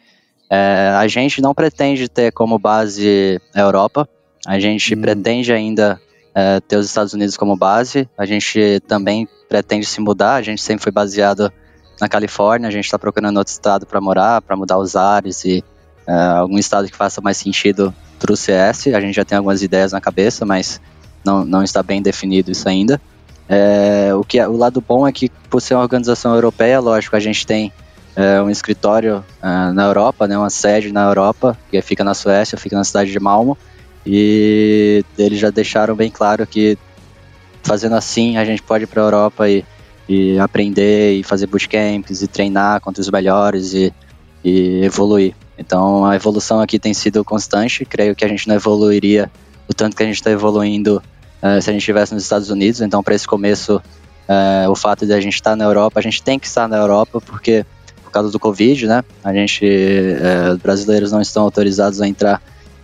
É, 0.49 0.93
a 0.95 1.07
gente 1.07 1.41
não 1.41 1.53
pretende 1.53 2.09
ter 2.09 2.31
como 2.31 2.59
base 2.59 3.39
a 3.55 3.61
Europa, 3.61 4.07
a 4.45 4.59
gente 4.59 4.95
hum. 4.95 5.01
pretende 5.01 5.51
ainda 5.51 5.99
é, 6.33 6.59
ter 6.59 6.77
os 6.77 6.85
Estados 6.85 7.13
Unidos 7.13 7.37
como 7.37 7.55
base, 7.55 8.09
a 8.17 8.25
gente 8.25 8.81
também 8.87 9.27
pretende 9.49 9.85
se 9.85 9.99
mudar, 9.99 10.35
a 10.35 10.41
gente 10.41 10.61
sempre 10.61 10.83
foi 10.83 10.91
baseado 10.91 11.51
na 11.99 12.07
Califórnia, 12.07 12.67
a 12.67 12.71
gente 12.71 12.85
está 12.85 12.97
procurando 12.97 13.37
outro 13.37 13.51
estado 13.51 13.85
para 13.85 14.01
morar, 14.01 14.41
para 14.41 14.55
mudar 14.55 14.77
os 14.77 14.95
ares 14.95 15.45
e 15.45 15.63
é, 16.07 16.13
algum 16.13 16.57
estado 16.57 16.87
que 16.87 16.95
faça 16.95 17.21
mais 17.21 17.37
sentido 17.37 17.93
para 18.19 18.31
o 18.31 18.37
CS. 18.37 18.87
A 18.87 19.01
gente 19.01 19.15
já 19.15 19.25
tem 19.25 19.37
algumas 19.37 19.61
ideias 19.61 19.91
na 19.91 20.01
cabeça, 20.01 20.45
mas 20.45 20.81
não, 21.23 21.45
não 21.45 21.63
está 21.63 21.83
bem 21.83 22.01
definido 22.01 22.51
isso 22.51 22.67
ainda. 22.67 22.99
É, 23.47 24.13
o, 24.15 24.23
que 24.23 24.39
é, 24.39 24.47
o 24.47 24.55
lado 24.55 24.81
bom 24.81 25.07
é 25.07 25.11
que, 25.11 25.29
por 25.49 25.61
ser 25.61 25.75
uma 25.75 25.83
organização 25.83 26.33
europeia, 26.33 26.79
lógico, 26.79 27.15
a 27.15 27.19
gente 27.19 27.45
tem 27.45 27.71
é, 28.15 28.41
um 28.41 28.49
escritório 28.49 29.23
é, 29.41 29.71
na 29.71 29.83
Europa, 29.83 30.27
né, 30.27 30.37
uma 30.37 30.49
sede 30.49 30.91
na 30.91 31.03
Europa, 31.03 31.57
que 31.69 31.81
fica 31.81 32.03
na 32.03 32.13
Suécia, 32.13 32.57
fica 32.57 32.75
na 32.75 32.83
cidade 32.83 33.11
de 33.11 33.19
Malmo, 33.19 33.57
e 34.05 35.03
eles 35.17 35.39
já 35.39 35.49
deixaram 35.49 35.95
bem 35.95 36.09
claro 36.09 36.45
que 36.47 36.77
fazendo 37.63 37.95
assim 37.95 38.37
a 38.37 38.45
gente 38.45 38.61
pode 38.61 38.85
ir 38.85 38.87
para 38.87 39.01
a 39.01 39.05
Europa 39.05 39.49
e, 39.49 39.63
e 40.09 40.39
aprender 40.39 41.13
e 41.13 41.23
fazer 41.23 41.47
bootcamps 41.47 42.21
e 42.21 42.27
treinar 42.27 42.81
contra 42.81 43.01
os 43.01 43.09
melhores 43.09 43.73
e, 43.73 43.93
e 44.43 44.83
evoluir. 44.83 45.35
Então 45.57 46.05
a 46.05 46.15
evolução 46.15 46.59
aqui 46.59 46.79
tem 46.79 46.93
sido 46.93 47.23
constante, 47.23 47.85
creio 47.85 48.15
que 48.15 48.25
a 48.25 48.27
gente 48.27 48.47
não 48.47 48.55
evoluiria 48.55 49.31
o 49.67 49.73
tanto 49.73 49.95
que 49.95 50.03
a 50.03 50.05
gente 50.05 50.15
está 50.15 50.31
evoluindo 50.31 51.01
uh, 51.41 51.61
se 51.61 51.69
a 51.69 51.73
gente 51.73 51.81
estivesse 51.81 52.13
nos 52.13 52.23
Estados 52.23 52.49
Unidos. 52.49 52.81
Então, 52.81 53.01
para 53.01 53.15
esse 53.15 53.25
começo, 53.25 53.77
uh, 53.77 54.69
o 54.69 54.75
fato 54.75 55.05
de 55.05 55.13
a 55.13 55.21
gente 55.21 55.35
estar 55.35 55.51
tá 55.51 55.55
na 55.55 55.63
Europa, 55.63 55.99
a 55.99 56.03
gente 56.03 56.21
tem 56.21 56.37
que 56.37 56.45
estar 56.45 56.67
na 56.67 56.77
Europa 56.77 57.21
porque 57.21 57.65
por 58.03 58.11
causa 58.11 58.29
do 58.29 58.39
Covid, 58.39 58.87
né? 58.87 59.03
A 59.23 59.33
gente, 59.33 59.65
uh, 59.65 60.57
brasileiros 60.57 61.11
não 61.11 61.21
estão 61.21 61.43
autorizados 61.43 62.01
a 62.01 62.07
entrar 62.07 62.41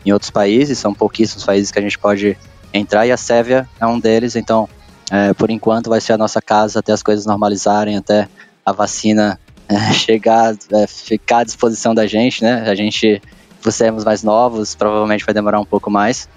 em 0.07 0.11
outros 0.11 0.31
países, 0.31 0.77
são 0.77 0.93
pouquíssimos 0.93 1.43
países 1.43 1.71
que 1.71 1.79
a 1.79 1.81
gente 1.81 1.97
pode 1.99 2.37
entrar 2.73 3.05
e 3.05 3.11
a 3.11 3.17
Sérvia 3.17 3.67
é 3.79 3.85
um 3.85 3.99
deles, 3.99 4.35
então 4.35 4.69
é, 5.11 5.33
por 5.33 5.49
enquanto 5.49 5.89
vai 5.89 6.01
ser 6.01 6.13
a 6.13 6.17
nossa 6.17 6.41
casa 6.41 6.79
até 6.79 6.91
as 6.91 7.03
coisas 7.03 7.25
normalizarem, 7.25 7.97
até 7.97 8.27
a 8.65 8.71
vacina 8.71 9.39
é, 9.67 9.91
chegar, 9.93 10.55
é, 10.71 10.87
ficar 10.87 11.39
à 11.39 11.43
disposição 11.43 11.93
da 11.93 12.07
gente, 12.07 12.43
né? 12.43 12.69
A 12.69 12.75
gente, 12.75 13.21
por 13.61 13.71
sermos 13.71 14.03
mais 14.03 14.23
novos, 14.23 14.75
provavelmente 14.75 15.25
vai 15.25 15.33
demorar 15.33 15.59
um 15.59 15.65
pouco 15.65 15.89
mais. 15.89 16.27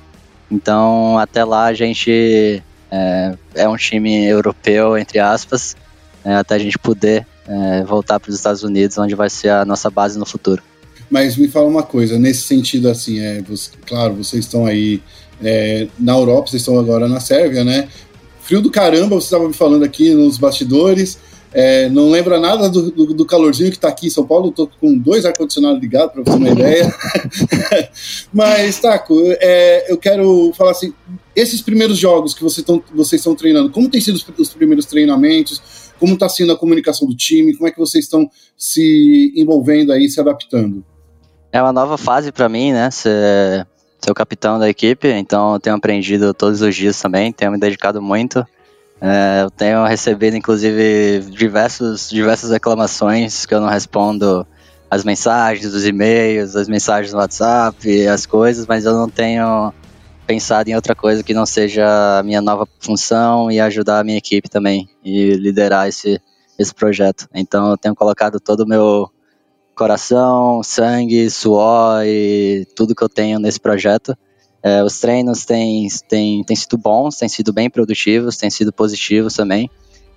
Então, 0.50 1.19
até 1.19 1.45
lá 1.45 1.67
a 1.67 1.75
gente 1.75 2.62
é, 2.91 3.35
é 3.55 3.69
um 3.69 3.77
time 3.77 4.27
europeu, 4.27 4.99
entre 4.99 5.19
aspas, 5.19 5.77
é, 6.25 6.35
até 6.35 6.57
a 6.57 6.59
gente 6.59 6.79
poder 6.79 7.27
é, 7.47 7.83
voltar 7.85 8.19
para 8.19 8.31
os 8.31 8.37
Estados 8.37 8.62
Unidos, 8.62 8.99
onde 8.99 9.15
vai 9.15 9.31
ser 9.31 9.50
a 9.50 9.65
nossa 9.65 9.91
base 9.91 10.19
no 10.19 10.27
futuro. 10.27 10.62
Mas 11.11 11.37
me 11.37 11.49
fala 11.49 11.67
uma 11.67 11.83
coisa, 11.83 12.19
nesse 12.19 12.43
sentido, 12.43 12.88
assim, 12.88 13.19
é, 13.19 13.43
você, 13.43 13.71
claro, 13.85 14.14
vocês 14.14 14.45
estão 14.45 14.64
aí 14.64 15.02
é, 15.43 15.88
na 15.99 16.12
Europa, 16.12 16.49
vocês 16.49 16.62
estão 16.62 16.79
agora 16.79 17.09
na 17.09 17.19
Sérvia, 17.19 17.64
né? 17.64 17.88
Frio 18.43 18.61
do 18.61 18.71
caramba, 18.71 19.17
você 19.17 19.26
estava 19.26 19.49
me 19.49 19.55
falando 19.55 19.85
aqui 19.85 20.14
nos 20.14 20.38
bastidores. 20.38 21.19
É, 21.52 21.88
não 21.88 22.11
lembra 22.11 22.38
nada 22.38 22.69
do, 22.69 22.93
do, 22.93 23.12
do, 23.12 23.26
calorzinho 23.26 23.71
que 23.71 23.76
está 23.76 23.88
aqui 23.88 24.07
em 24.07 24.11
São 24.11 24.25
Paulo. 24.25 24.50
Estou 24.50 24.71
com 24.81 24.97
dois 24.97 25.25
ar-condicionados 25.25 25.81
ligados, 25.81 26.12
para 26.12 26.23
você 26.23 26.31
ter 26.31 26.37
uma 26.37 26.49
ideia. 26.49 26.95
Mas, 28.33 28.79
Taco, 28.79 29.21
é, 29.40 29.90
eu 29.90 29.97
quero 29.97 30.52
falar 30.57 30.71
assim: 30.71 30.93
esses 31.35 31.61
primeiros 31.61 31.99
jogos 31.99 32.35
que 32.35 32.43
você 32.43 32.62
tão, 32.62 32.83
vocês 32.95 33.21
estão 33.21 33.35
treinando, 33.35 33.71
como 33.71 33.88
tem 33.88 34.00
sido 34.00 34.14
os, 34.14 34.26
os 34.38 34.55
primeiros 34.55 34.87
treinamentos? 34.87 35.90
Como 35.99 36.14
está 36.14 36.29
sendo 36.29 36.52
a 36.52 36.57
comunicação 36.57 37.07
do 37.07 37.14
time? 37.14 37.55
Como 37.55 37.69
é 37.69 37.71
que 37.71 37.79
vocês 37.79 38.05
estão 38.05 38.31
se 38.57 39.33
envolvendo 39.37 39.93
aí, 39.93 40.09
se 40.09 40.21
adaptando? 40.21 40.85
É 41.52 41.61
uma 41.61 41.73
nova 41.73 41.99
fase 41.99 42.30
para 42.30 42.49
mim, 42.49 42.73
né? 42.73 42.90
Ser, 42.90 43.66
ser 44.00 44.11
o 44.11 44.14
capitão 44.14 44.59
da 44.59 44.69
equipe, 44.69 45.09
então 45.09 45.54
eu 45.54 45.61
tenho 45.61 45.76
aprendido 45.76 46.33
todos 46.33 46.62
os 46.62 46.75
dias 46.76 47.00
também, 47.00 47.33
tenho 47.33 47.50
me 47.50 47.59
dedicado 47.59 48.00
muito. 48.00 48.47
É, 49.00 49.42
eu 49.42 49.50
tenho 49.50 49.85
recebido, 49.85 50.37
inclusive, 50.37 51.21
diversos, 51.30 52.09
diversas 52.09 52.50
reclamações 52.50 53.47
que 53.47 53.54
eu 53.54 53.61
não 53.61 53.69
respondo 53.69 54.47
as 54.90 55.04
mensagens, 55.04 55.73
os 55.73 55.87
e-mails, 55.87 56.54
as 56.54 56.69
mensagens 56.69 57.12
no 57.12 57.19
WhatsApp, 57.19 58.07
as 58.07 58.26
coisas, 58.26 58.66
mas 58.66 58.85
eu 58.85 58.92
não 58.92 59.09
tenho 59.09 59.73
pensado 60.26 60.69
em 60.69 60.76
outra 60.76 60.95
coisa 60.95 61.25
que 61.25 61.35
não 61.35 61.47
seja 61.47 62.19
a 62.19 62.23
minha 62.23 62.40
nova 62.40 62.69
função 62.78 63.50
e 63.50 63.59
ajudar 63.59 64.00
a 64.00 64.04
minha 64.04 64.19
equipe 64.19 64.49
também 64.49 64.88
e 65.04 65.33
liderar 65.35 65.88
esse, 65.88 66.21
esse 66.57 66.73
projeto. 66.73 67.28
Então 67.35 67.71
eu 67.71 67.76
tenho 67.76 67.95
colocado 67.95 68.38
todo 68.38 68.61
o 68.61 68.66
meu 68.66 69.11
coração, 69.81 70.63
sangue, 70.63 71.31
suor 71.31 72.05
e 72.05 72.67
tudo 72.77 72.95
que 72.95 73.03
eu 73.03 73.09
tenho 73.09 73.39
nesse 73.39 73.59
projeto. 73.59 74.15
É, 74.63 74.85
os 74.85 75.01
treinos 75.01 75.47
têm, 75.47 75.89
têm, 76.07 76.45
têm 76.45 76.55
sido 76.55 76.77
bons, 76.77 77.17
têm 77.17 77.31
sido 77.31 77.51
bem 77.51 77.71
produtivos, 77.71 78.37
têm 78.37 78.51
sido 78.51 78.71
positivos 78.75 79.33
também. 79.33 79.71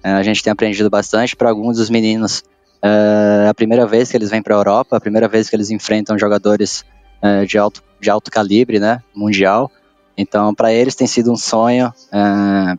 É, 0.03 0.11
a 0.11 0.21
gente 0.21 0.43
tem 0.43 0.51
aprendido 0.51 0.89
bastante. 0.89 1.33
Para 1.33 1.49
alguns 1.49 1.77
dos 1.77 1.89
meninos, 1.89 2.43
é 2.81 3.47
a 3.47 3.53
primeira 3.53 3.87
vez 3.87 4.11
que 4.11 4.17
eles 4.17 4.29
vêm 4.29 4.41
para 4.41 4.53
a 4.53 4.59
Europa, 4.59 4.97
a 4.97 4.99
primeira 4.99 5.29
vez 5.29 5.49
que 5.49 5.55
eles 5.55 5.69
enfrentam 5.69 6.19
jogadores 6.19 6.83
é, 7.21 7.45
de, 7.45 7.57
alto, 7.57 7.81
de 8.01 8.09
alto 8.09 8.29
calibre, 8.29 8.81
né, 8.81 9.01
mundial. 9.15 9.71
Então, 10.17 10.53
para 10.53 10.73
eles 10.73 10.93
tem 10.93 11.07
sido 11.07 11.31
um 11.31 11.37
sonho. 11.37 11.93
É, 12.11 12.77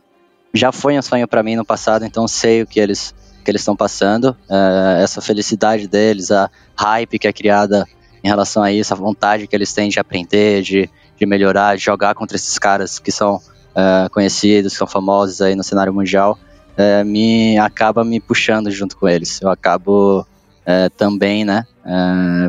já 0.53 0.71
foi 0.71 0.99
um 0.99 1.01
sonho 1.01 1.27
para 1.27 1.41
mim 1.41 1.55
no 1.55 1.65
passado, 1.65 2.05
então 2.05 2.27
sei 2.27 2.61
o 2.61 2.67
que 2.67 2.79
eles 2.79 3.11
que 3.45 3.51
eles 3.51 3.61
estão 3.61 3.75
passando, 3.75 4.35
é, 4.49 5.03
essa 5.03 5.21
felicidade 5.21 5.87
deles, 5.87 6.31
a 6.31 6.49
hype 6.75 7.19
que 7.19 7.27
é 7.27 7.31
criada 7.31 7.87
em 8.23 8.27
relação 8.27 8.63
a 8.63 8.71
isso, 8.71 8.91
a 8.91 8.97
vontade 8.97 9.47
que 9.47 9.55
eles 9.55 9.71
têm 9.71 9.87
de 9.87 9.99
aprender, 9.99 10.63
de, 10.63 10.89
de 11.15 11.25
melhorar, 11.25 11.77
de 11.77 11.83
jogar 11.83 12.15
contra 12.15 12.35
esses 12.35 12.57
caras 12.57 12.97
que 12.97 13.11
são 13.11 13.39
é, 13.75 14.09
conhecidos, 14.09 14.73
que 14.73 14.79
são 14.79 14.87
famosos 14.87 15.41
aí 15.41 15.55
no 15.55 15.63
cenário 15.63 15.93
mundial, 15.93 16.37
é, 16.75 17.03
me 17.03 17.57
acaba 17.59 18.03
me 18.03 18.19
puxando 18.19 18.71
junto 18.71 18.97
com 18.97 19.07
eles. 19.07 19.39
Eu 19.41 19.49
acabo 19.49 20.25
é, 20.65 20.89
também, 20.89 21.45
né, 21.45 21.65
é, 21.85 22.47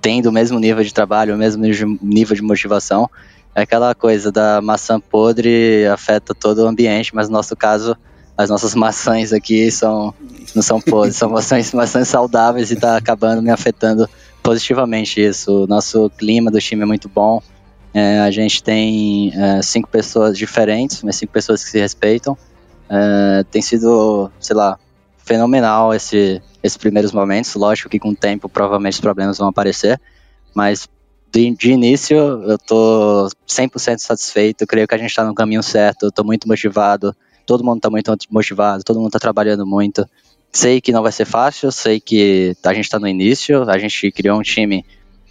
tendo 0.00 0.30
o 0.30 0.32
mesmo 0.32 0.58
nível 0.58 0.82
de 0.82 0.94
trabalho, 0.94 1.34
o 1.34 1.38
mesmo 1.38 1.62
nível 2.02 2.34
de 2.34 2.42
motivação. 2.42 3.08
É 3.54 3.62
aquela 3.62 3.94
coisa 3.94 4.32
da 4.32 4.62
maçã 4.62 4.98
podre 4.98 5.86
afeta 5.86 6.34
todo 6.34 6.60
o 6.60 6.66
ambiente, 6.66 7.14
mas 7.14 7.28
no 7.28 7.34
nosso 7.34 7.54
caso 7.54 7.94
as 8.42 8.50
nossas 8.50 8.74
maçãs 8.74 9.32
aqui 9.32 9.70
são 9.70 10.14
não 10.54 10.62
são 10.62 10.80
podres, 10.80 11.16
são 11.16 11.30
maçãs, 11.30 11.72
maçãs 11.72 12.08
saudáveis 12.08 12.70
e 12.70 12.74
está 12.74 12.96
acabando 12.96 13.40
me 13.40 13.50
afetando 13.50 14.08
positivamente 14.42 15.20
isso. 15.20 15.64
O 15.64 15.66
nosso 15.66 16.10
clima 16.10 16.50
do 16.50 16.58
time 16.58 16.82
é 16.82 16.86
muito 16.86 17.08
bom. 17.08 17.40
É, 17.94 18.20
a 18.20 18.30
gente 18.30 18.62
tem 18.62 19.32
é, 19.34 19.62
cinco 19.62 19.88
pessoas 19.88 20.36
diferentes, 20.36 21.02
mas 21.02 21.16
cinco 21.16 21.32
pessoas 21.32 21.64
que 21.64 21.70
se 21.70 21.78
respeitam. 21.78 22.36
É, 22.88 23.44
tem 23.50 23.62
sido, 23.62 24.30
sei 24.40 24.56
lá, 24.56 24.78
fenomenal 25.18 25.94
esse, 25.94 26.42
esses 26.62 26.76
primeiros 26.76 27.12
momentos. 27.12 27.54
Lógico 27.54 27.88
que 27.88 27.98
com 27.98 28.10
o 28.10 28.16
tempo 28.16 28.48
provavelmente 28.48 28.94
os 28.94 29.00
problemas 29.00 29.38
vão 29.38 29.48
aparecer, 29.48 30.00
mas 30.54 30.88
de, 31.30 31.54
de 31.54 31.72
início 31.72 32.16
eu 32.16 32.58
tô 32.58 33.28
100% 33.48 33.98
satisfeito. 33.98 34.66
Creio 34.66 34.86
que 34.86 34.94
a 34.94 34.98
gente 34.98 35.10
está 35.10 35.24
no 35.24 35.34
caminho 35.34 35.62
certo. 35.62 36.10
Tô 36.10 36.24
muito 36.24 36.46
motivado 36.46 37.14
todo 37.46 37.64
mundo 37.64 37.78
está 37.78 37.90
muito 37.90 38.14
motivado, 38.30 38.82
todo 38.84 38.96
mundo 38.96 39.08
está 39.08 39.18
trabalhando 39.18 39.66
muito. 39.66 40.06
Sei 40.50 40.80
que 40.80 40.92
não 40.92 41.02
vai 41.02 41.12
ser 41.12 41.24
fácil, 41.24 41.72
sei 41.72 41.98
que 41.98 42.54
a 42.64 42.74
gente 42.74 42.84
está 42.84 42.98
no 42.98 43.08
início, 43.08 43.68
a 43.68 43.78
gente 43.78 44.10
criou 44.12 44.38
um 44.38 44.42
time 44.42 44.84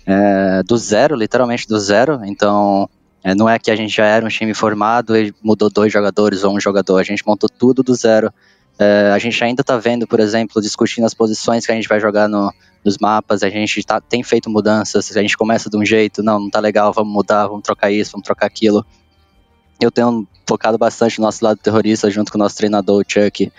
é, 0.06 0.64
do 0.64 0.78
zero, 0.78 1.16
literalmente 1.16 1.68
do 1.68 1.80
zero, 1.80 2.22
então 2.26 2.90
é, 3.24 3.36
não 3.36 3.48
é 3.48 3.60
que 3.60 3.70
a 3.70 3.76
gente 3.76 3.96
já 3.96 4.06
era 4.06 4.26
um 4.26 4.30
time 4.30 4.54
formado 4.54 5.16
e 5.16 5.34
mudou 5.44 5.70
dois 5.70 5.94
jogadores 5.94 6.44
ou 6.44 6.56
um 6.56 6.60
jogador, 6.60 6.98
a 6.98 7.04
gente 7.04 7.26
montou 7.26 7.48
tudo 7.48 7.84
do 7.84 7.94
zero 7.94 8.34
É, 8.80 9.12
a 9.14 9.20
gente 9.20 9.44
ainda 9.44 9.62
está 9.62 9.78
vendo, 9.78 10.08
por 10.08 10.20
exemplo, 10.20 10.60
discutindo 10.60 11.06
as 11.06 11.14
posições 11.14 11.66
que 11.66 11.72
a 11.72 11.76
gente 11.76 11.88
vai 11.88 12.00
jogar 12.00 12.28
no, 12.28 12.52
nos 12.84 12.98
mapas, 12.98 13.44
a 13.44 13.50
gente 13.50 13.84
tá, 13.84 14.02
tem 14.02 14.24
feito 14.24 14.50
mudanças, 14.50 15.16
a 15.16 15.22
gente 15.22 15.38
começa 15.38 15.70
de 15.70 15.78
um 15.78 15.86
jeito, 15.86 16.24
não, 16.24 16.40
não 16.40 16.50
tá 16.50 16.60
legal, 16.60 16.92
vamos 16.92 17.14
mudar, 17.14 17.46
vamos 17.46 17.62
trocar 17.62 17.92
isso, 17.92 18.14
vamos 18.14 18.26
trocar 18.26 18.48
aquilo. 18.48 18.84
Eu 19.82 19.92
tenho 19.92 20.28
focado 20.48 20.78
bastante 20.78 21.20
no 21.20 21.26
nosso 21.26 21.44
lado 21.44 21.58
terrorista 21.58 22.10
junto 22.10 22.32
com 22.32 22.38
o 22.38 22.40
nosso 22.40 22.56
treinador, 22.56 23.02
o 23.02 23.06
Chuck. 23.06 23.52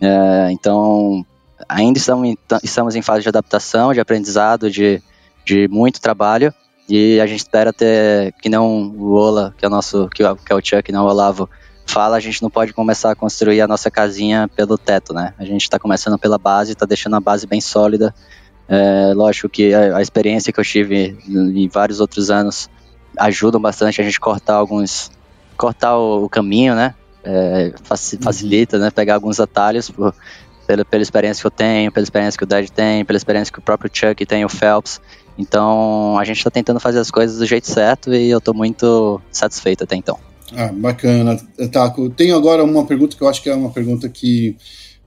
É, 0.00 0.48
então, 0.50 1.24
ainda 1.68 1.98
estamos 1.98 2.28
em, 2.28 2.38
estamos 2.62 2.96
em 2.96 3.02
fase 3.02 3.22
de 3.22 3.28
adaptação, 3.28 3.92
de 3.92 4.00
aprendizado, 4.00 4.70
de, 4.70 5.02
de 5.44 5.68
muito 5.68 6.00
trabalho. 6.00 6.52
E 6.88 7.20
a 7.20 7.26
gente 7.26 7.40
espera 7.40 7.72
ter, 7.72 8.32
que 8.40 8.48
não 8.48 8.88
o 8.96 9.12
Ola, 9.12 9.54
que 9.58 9.64
é 9.64 9.68
o 9.68 9.70
nosso, 9.70 10.08
que, 10.08 10.22
é 10.22 10.54
o 10.54 10.60
Chuck, 10.62 10.92
não 10.92 11.04
o 11.04 11.08
Olavo, 11.08 11.48
fala, 11.84 12.16
a 12.16 12.20
gente 12.20 12.42
não 12.42 12.50
pode 12.50 12.72
começar 12.72 13.12
a 13.12 13.16
construir 13.16 13.60
a 13.60 13.66
nossa 13.66 13.90
casinha 13.90 14.48
pelo 14.54 14.78
teto, 14.78 15.12
né? 15.12 15.34
A 15.38 15.44
gente 15.44 15.62
está 15.62 15.78
começando 15.78 16.18
pela 16.18 16.38
base, 16.38 16.72
está 16.72 16.86
deixando 16.86 17.16
a 17.16 17.20
base 17.20 17.46
bem 17.46 17.60
sólida. 17.60 18.14
É, 18.68 19.12
lógico 19.14 19.48
que 19.48 19.72
a, 19.72 19.96
a, 19.96 20.02
experiência 20.02 20.52
que 20.52 20.58
eu 20.58 20.64
tive 20.64 21.16
em 21.28 21.68
vários 21.68 22.00
outros 22.00 22.30
anos 22.30 22.68
ajuda 23.16 23.58
bastante 23.58 24.00
a 24.00 24.04
gente 24.04 24.18
cortar 24.18 24.54
alguns, 24.54 25.10
cortar 25.56 25.96
o, 25.96 26.28
caminho, 26.28 26.74
né? 26.74 26.94
É, 27.24 27.72
uhum. 27.76 27.96
facilita, 28.20 28.78
né? 28.78 28.90
Pegar 28.90 29.14
alguns 29.14 29.40
atalhos 29.40 29.90
por, 29.90 30.14
pela, 30.66 30.84
pela 30.84 31.02
experiência 31.02 31.40
que 31.40 31.46
eu 31.46 31.50
tenho, 31.50 31.90
pela 31.90 32.04
experiência 32.04 32.36
que 32.36 32.44
o 32.44 32.46
Dad 32.46 32.68
tem, 32.68 33.04
pela 33.04 33.16
experiência 33.16 33.52
que 33.52 33.58
o 33.58 33.62
próprio 33.62 33.90
Chuck 33.92 34.24
tem, 34.26 34.44
o 34.44 34.48
Phelps. 34.48 35.00
Então 35.38 36.18
a 36.18 36.24
gente 36.24 36.38
está 36.38 36.50
tentando 36.50 36.80
fazer 36.80 36.98
as 36.98 37.10
coisas 37.10 37.38
do 37.38 37.46
jeito 37.46 37.66
certo 37.66 38.14
e 38.14 38.30
eu 38.30 38.38
estou 38.38 38.54
muito 38.54 39.20
satisfeito 39.30 39.84
até 39.84 39.96
então. 39.96 40.18
Ah, 40.54 40.70
bacana, 40.72 41.36
Taco. 41.70 42.08
Tenho 42.10 42.36
agora 42.36 42.62
uma 42.64 42.86
pergunta 42.86 43.16
que 43.16 43.22
eu 43.22 43.28
acho 43.28 43.42
que 43.42 43.50
é 43.50 43.54
uma 43.54 43.70
pergunta 43.70 44.08
que 44.08 44.56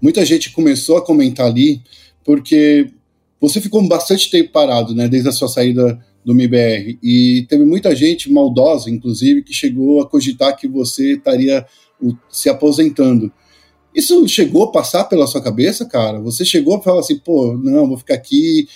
muita 0.01 0.25
gente 0.25 0.51
começou 0.51 0.97
a 0.97 1.05
comentar 1.05 1.47
ali, 1.47 1.81
porque 2.23 2.91
você 3.39 3.61
ficou 3.61 3.85
bastante 3.87 4.29
tempo 4.29 4.51
parado, 4.51 4.93
né, 4.93 5.07
desde 5.07 5.29
a 5.29 5.31
sua 5.31 5.47
saída 5.47 5.99
do 6.25 6.35
MIBR, 6.35 6.97
e 7.01 7.45
teve 7.49 7.63
muita 7.63 7.95
gente 7.95 8.31
maldosa, 8.31 8.89
inclusive, 8.89 9.43
que 9.43 9.53
chegou 9.53 10.01
a 10.01 10.07
cogitar 10.07 10.55
que 10.55 10.67
você 10.67 11.13
estaria 11.13 11.65
se 12.29 12.49
aposentando. 12.49 13.31
Isso 13.93 14.27
chegou 14.27 14.65
a 14.65 14.71
passar 14.71 15.05
pela 15.05 15.25
sua 15.25 15.41
cabeça, 15.41 15.83
cara? 15.83 16.19
Você 16.19 16.45
chegou 16.45 16.77
a 16.77 16.81
falar 16.81 16.99
assim, 16.99 17.17
pô, 17.17 17.57
não, 17.57 17.87
vou 17.87 17.97
ficar 17.97 18.13
aqui, 18.13 18.67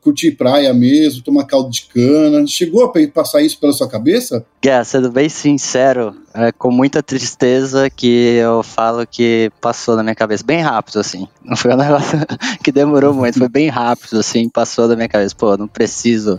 curtir 0.00 0.32
praia 0.32 0.72
mesmo, 0.74 1.22
tomar 1.22 1.44
caldo 1.44 1.70
de 1.70 1.86
cana. 1.86 2.46
Chegou 2.46 2.84
a 2.84 2.92
passar 3.08 3.40
isso 3.40 3.58
pela 3.58 3.72
sua 3.72 3.88
cabeça? 3.88 4.44
É, 4.62 4.84
sendo 4.84 5.10
bem 5.10 5.28
sincero, 5.30 6.14
é 6.34 6.52
com 6.52 6.70
muita 6.70 7.02
tristeza 7.02 7.88
que 7.88 8.36
eu 8.36 8.62
falo 8.62 9.06
que 9.06 9.50
passou 9.58 9.96
na 9.96 10.02
minha 10.02 10.14
cabeça 10.14 10.44
bem 10.44 10.60
rápido, 10.60 11.00
assim. 11.00 11.26
Não 11.42 11.56
foi 11.56 11.72
um 11.72 11.76
negócio 11.78 12.18
que 12.62 12.70
demorou 12.70 13.14
muito, 13.14 13.38
foi 13.38 13.48
bem 13.48 13.68
rápido, 13.68 14.20
assim, 14.20 14.50
passou 14.50 14.86
da 14.86 14.94
minha 14.94 15.08
cabeça. 15.08 15.34
Pô, 15.34 15.56
não 15.56 15.66
preciso 15.66 16.38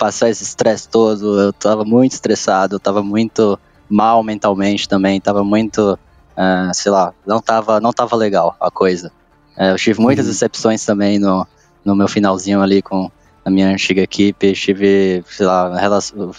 passar 0.00 0.30
esse 0.30 0.42
estresse 0.42 0.88
todo. 0.88 1.38
Eu 1.38 1.52
tava 1.52 1.84
muito 1.84 2.12
estressado, 2.12 2.76
eu 2.76 2.80
tava 2.80 3.02
muito 3.02 3.58
mal 3.88 4.22
mentalmente 4.22 4.88
também, 4.88 5.20
tava 5.20 5.44
muito 5.44 5.98
uh, 6.40 6.72
sei 6.72 6.90
lá, 6.90 7.12
não 7.26 7.40
tava, 7.40 7.78
não 7.80 7.92
tava 7.92 8.16
legal 8.16 8.56
a 8.58 8.70
coisa. 8.70 9.12
Uh, 9.58 9.72
eu 9.72 9.76
tive 9.76 10.00
muitas 10.00 10.24
uhum. 10.24 10.32
decepções 10.32 10.84
também 10.84 11.18
no, 11.18 11.46
no 11.84 11.94
meu 11.94 12.08
finalzinho 12.08 12.62
ali 12.62 12.80
com 12.80 13.10
a 13.44 13.50
minha 13.50 13.68
antiga 13.68 14.00
equipe, 14.00 14.52
tive, 14.54 15.22
sei 15.28 15.46
lá, 15.46 15.70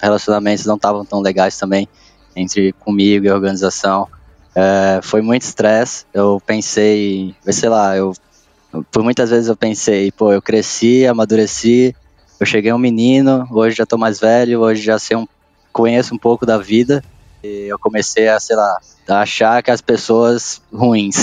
relacionamentos 0.02 0.66
não 0.66 0.76
estavam 0.76 1.06
tão 1.06 1.20
legais 1.20 1.58
também 1.58 1.88
entre 2.36 2.74
comigo 2.74 3.26
e 3.26 3.30
a 3.30 3.36
organização. 3.36 4.08
Uh, 4.52 5.02
foi 5.02 5.22
muito 5.22 5.44
estresse, 5.44 6.06
eu 6.14 6.42
pensei, 6.46 7.36
sei 7.46 7.70
lá, 7.70 7.96
eu 7.96 8.14
por 8.90 9.04
muitas 9.04 9.30
vezes 9.30 9.50
eu 9.50 9.56
pensei, 9.56 10.12
pô, 10.12 10.32
eu 10.32 10.42
cresci, 10.42 11.06
amadureci, 11.06 11.94
eu 12.42 12.46
cheguei 12.48 12.74
um 12.74 12.78
menino, 12.80 13.48
hoje 13.52 13.76
já 13.76 13.86
tô 13.86 14.00
mais 14.00 14.20
velho, 14.20 14.62
hoje 14.62 14.82
já 14.82 14.98
sei 14.98 15.16
um, 15.16 15.28
conheço 15.72 16.16
um 16.16 16.18
pouco 16.18 16.44
da 16.44 16.58
vida, 16.58 17.04
e 17.44 17.68
eu 17.68 17.78
comecei 17.78 18.28
a, 18.28 18.40
sei 18.40 18.56
lá, 18.56 18.80
a 19.08 19.22
achar 19.22 19.62
que 19.62 19.70
as 19.70 19.80
pessoas 19.80 20.60
ruins. 20.74 21.18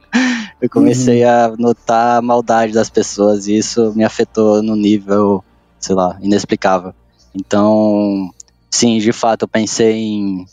eu 0.62 0.70
comecei 0.70 1.22
uhum. 1.22 1.30
a 1.30 1.56
notar 1.58 2.16
a 2.16 2.22
maldade 2.22 2.72
das 2.72 2.88
pessoas 2.88 3.46
e 3.46 3.58
isso 3.58 3.92
me 3.94 4.04
afetou 4.04 4.62
no 4.62 4.74
nível, 4.74 5.44
sei 5.78 5.94
lá, 5.94 6.16
inexplicável. 6.22 6.94
Então, 7.34 8.30
sim, 8.70 8.98
de 8.98 9.12
fato, 9.12 9.42
eu 9.42 9.48
pensei 9.48 9.92
em 9.92 10.46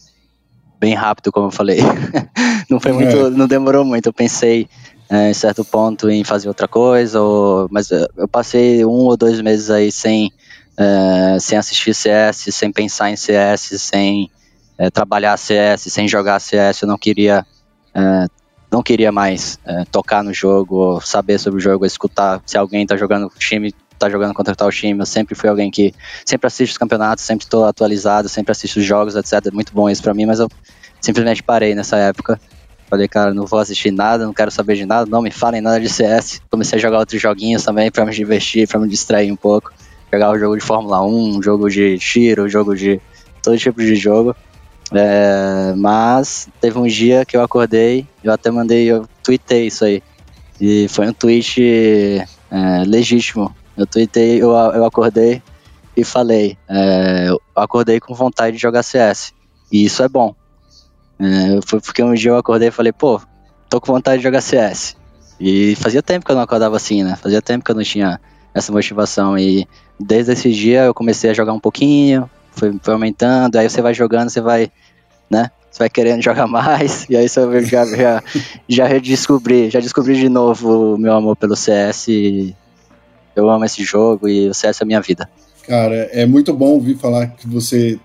bem 0.78 0.94
rápido, 0.94 1.32
como 1.32 1.48
eu 1.48 1.52
falei. 1.52 1.80
não 2.70 2.82
foi 2.82 2.92
muito, 2.92 3.16
é. 3.16 3.30
não 3.30 3.48
demorou 3.48 3.86
muito. 3.86 4.08
Eu 4.08 4.14
pensei 4.14 4.68
é, 5.12 5.30
em 5.30 5.34
certo 5.34 5.66
ponto 5.66 6.10
em 6.10 6.24
fazer 6.24 6.48
outra 6.48 6.70
coisa, 6.70 7.20
ou, 7.20 7.68
mas 7.70 7.92
eu 7.92 8.28
passei 8.30 8.86
um 8.86 9.08
ou 9.08 9.18
dois 9.18 9.42
meses 9.42 9.70
aí 9.70 9.92
sem, 9.92 10.32
é, 10.78 11.38
sem 11.38 11.58
assistir 11.58 11.94
CS, 11.94 12.46
sem 12.52 12.72
pensar 12.72 13.12
em 13.12 13.18
CS, 13.18 13.82
sem 13.82 14.32
é, 14.78 14.90
trabalhar 14.90 15.36
CS, 15.36 15.82
sem 15.82 16.08
jogar 16.08 16.40
CS, 16.40 16.84
eu 16.84 16.88
não 16.88 16.98
queria 16.98 17.46
é, 17.94 18.26
não 18.72 18.82
queria 18.82 19.12
mais 19.12 19.60
é, 19.66 19.84
tocar 19.92 20.24
no 20.24 20.34
jogo, 20.34 21.02
saber 21.02 21.38
sobre 21.38 21.60
o 21.60 21.62
jogo, 21.62 21.86
escutar 21.86 22.42
se 22.46 22.58
alguém 22.58 22.84
está 22.84 22.96
jogando 22.96 23.30
time, 23.38 23.76
tá 24.00 24.10
jogando 24.10 24.34
contra 24.34 24.56
tal 24.56 24.72
time. 24.72 24.98
Eu 25.02 25.06
sempre 25.06 25.36
fui 25.36 25.50
alguém 25.50 25.70
que 25.70 25.94
sempre 26.26 26.48
assiste 26.48 26.72
os 26.72 26.78
campeonatos, 26.78 27.26
sempre 27.26 27.44
estou 27.44 27.66
atualizado, 27.66 28.30
sempre 28.30 28.54
assisto 28.54 28.80
os 28.80 28.86
jogos, 28.86 29.18
etc. 29.18 29.52
Muito 29.52 29.74
bom 29.74 29.90
isso 29.90 30.02
para 30.02 30.14
mim, 30.14 30.26
mas 30.26 30.40
eu 30.40 30.48
simplesmente 31.02 31.44
parei 31.44 31.76
nessa 31.76 31.98
época. 31.98 32.40
Falei, 32.92 33.08
cara, 33.08 33.34
não 33.34 33.46
vou 33.46 33.58
assistir 33.58 33.90
nada, 33.90 34.26
não 34.26 34.34
quero 34.34 34.52
saber 34.52 34.76
de 34.76 34.86
nada, 34.86 35.10
não 35.10 35.22
me 35.22 35.32
falem 35.32 35.62
nada 35.62 35.80
de 35.80 35.88
CS. 35.88 36.42
Comecei 36.52 36.78
a 36.78 36.82
jogar 36.82 37.00
outros 37.00 37.22
joguinhos 37.22 37.64
também 37.64 37.90
para 37.90 38.06
me 38.06 38.12
divertir, 38.12 38.68
para 38.68 38.82
me 38.82 38.90
distrair 38.90 39.32
um 39.32 39.36
pouco. 39.38 39.72
Jogar 40.12 40.30
o 40.30 40.38
jogo 40.38 40.58
de 40.58 40.62
Fórmula 40.62 41.02
1, 41.02 41.38
um 41.38 41.42
jogo 41.42 41.70
de 41.70 41.98
tiro, 41.98 42.50
jogo 42.50 42.76
de 42.76 43.00
todo 43.42 43.58
tipo 43.58 43.80
de 43.80 43.96
jogo. 43.96 44.36
É, 44.92 45.74
mas 45.78 46.50
teve 46.60 46.78
um 46.78 46.86
dia 46.86 47.24
que 47.24 47.38
eu 47.38 47.42
acordei, 47.42 48.06
eu 48.22 48.34
até 48.34 48.52
mandei, 48.52 48.92
eu 48.92 49.08
tuitei 49.24 49.68
isso 49.68 49.86
aí. 49.86 50.04
E 50.60 50.90
foi 50.90 51.08
um 51.08 51.14
tweet 51.14 52.22
é, 52.52 52.84
legítimo. 52.86 53.56
Eu 53.78 53.86
tuitei, 53.86 54.44
eu, 54.44 54.52
eu 54.52 54.84
acordei 54.84 55.42
e 55.96 56.04
falei, 56.04 56.58
é, 56.68 57.30
eu 57.30 57.42
acordei 57.56 58.02
com 58.02 58.14
vontade 58.14 58.58
de 58.58 58.62
jogar 58.62 58.84
CS. 58.84 59.34
E 59.72 59.86
isso 59.86 60.04
é 60.04 60.10
bom. 60.10 60.36
É, 61.22 61.60
foi 61.64 61.80
porque 61.80 62.02
um 62.02 62.16
dia 62.16 62.32
eu 62.32 62.38
acordei 62.38 62.70
e 62.70 62.72
falei, 62.72 62.92
pô, 62.92 63.22
tô 63.70 63.80
com 63.80 63.94
vontade 63.94 64.18
de 64.18 64.24
jogar 64.24 64.42
CS. 64.42 64.96
E 65.40 65.76
fazia 65.76 66.02
tempo 66.02 66.26
que 66.26 66.32
eu 66.32 66.36
não 66.36 66.42
acordava 66.42 66.76
assim, 66.76 67.04
né? 67.04 67.16
Fazia 67.16 67.42
tempo 67.42 67.64
que 67.64 67.72
eu 67.72 67.76
não 67.76 67.84
tinha 67.84 68.20
essa 68.56 68.72
motivação. 68.72 69.38
E 69.38 69.68
desde 70.00 70.32
esse 70.34 70.52
dia 70.52 70.86
eu 70.86 70.94
comecei 70.94 71.30
a 71.30 71.34
jogar 71.34 71.54
um 71.54 71.60
pouquinho, 71.60 72.28
foi, 72.52 72.74
foi 72.82 72.94
aumentando, 72.94 73.56
aí 73.58 73.70
você 73.70 73.82
vai 73.82 73.94
jogando, 73.94 74.30
você 74.30 74.42
vai, 74.42 74.72
né? 75.30 75.52
Você 75.70 75.80
vai 75.80 75.90
querendo 75.90 76.22
jogar 76.24 76.48
mais, 76.48 77.06
e 77.08 77.16
aí 77.16 77.30
você 77.30 77.66
já, 77.66 77.86
já, 77.86 78.24
já 78.68 78.88
redescobri, 78.88 79.70
já 79.70 79.80
descobri 79.80 80.16
de 80.16 80.28
novo 80.28 80.96
o 80.96 80.98
meu 80.98 81.14
amor 81.14 81.36
pelo 81.36 81.56
CS. 81.56 82.08
eu 83.36 83.50
amo 83.50 83.64
esse 83.64 83.84
jogo 83.84 84.28
e 84.28 84.50
o 84.50 84.54
CS 84.54 84.82
é 84.82 84.84
a 84.84 84.88
minha 84.88 85.02
vida. 85.02 85.30
Cara, 85.68 85.96
é 86.12 86.26
muito 86.26 86.52
bom 86.54 86.72
ouvir 86.72 86.98
falar 86.98 87.28
que 87.28 87.48
você 87.48 88.00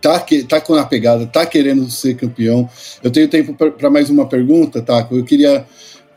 tá, 0.00 0.20
que, 0.20 0.42
tá 0.42 0.60
com 0.60 0.74
a 0.74 0.84
pegada, 0.84 1.26
tá 1.26 1.44
querendo 1.46 1.90
ser 1.90 2.16
campeão. 2.16 2.68
Eu 3.02 3.10
tenho 3.10 3.28
tempo 3.28 3.54
para 3.54 3.90
mais 3.90 4.10
uma 4.10 4.26
pergunta, 4.26 4.82
tá? 4.82 5.06
Eu 5.10 5.24
queria 5.24 5.66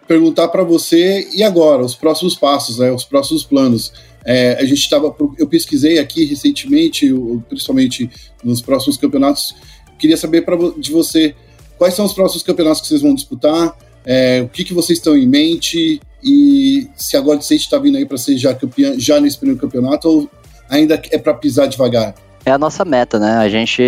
perguntar 0.07 0.47
para 0.47 0.63
você 0.63 1.27
e 1.33 1.43
agora, 1.43 1.83
os 1.83 1.95
próximos 1.95 2.35
passos, 2.35 2.79
né, 2.79 2.91
os 2.91 3.05
próximos 3.05 3.43
planos. 3.43 3.93
É, 4.25 4.57
a 4.59 4.65
gente 4.65 4.79
estava, 4.79 5.15
eu 5.37 5.47
pesquisei 5.47 5.97
aqui 5.97 6.25
recentemente, 6.25 7.07
principalmente 7.47 8.09
nos 8.43 8.61
próximos 8.61 8.97
campeonatos. 8.97 9.55
Queria 9.97 10.17
saber 10.17 10.41
pra, 10.41 10.57
de 10.77 10.91
você 10.91 11.35
quais 11.77 11.93
são 11.93 12.05
os 12.05 12.13
próximos 12.13 12.43
campeonatos 12.43 12.81
que 12.81 12.87
vocês 12.87 13.01
vão 13.01 13.13
disputar, 13.13 13.77
é, 14.05 14.41
o 14.41 14.49
que, 14.49 14.63
que 14.63 14.73
vocês 14.73 14.97
estão 14.97 15.15
em 15.15 15.27
mente 15.27 16.01
e 16.23 16.87
se 16.95 17.15
a 17.15 17.21
State 17.21 17.55
está 17.55 17.77
vindo 17.77 17.97
aí 17.97 18.05
para 18.05 18.17
ser 18.17 18.37
já 18.37 18.53
campeã 18.53 18.95
já 18.97 19.19
nesse 19.19 19.37
primeiro 19.37 19.61
campeonato 19.61 20.09
ou 20.09 20.29
ainda 20.67 21.01
é 21.11 21.17
para 21.17 21.33
pisar 21.33 21.67
devagar? 21.67 22.15
É 22.45 22.51
a 22.51 22.57
nossa 22.57 22.85
meta, 22.85 23.19
né? 23.19 23.37
A 23.37 23.49
gente, 23.49 23.81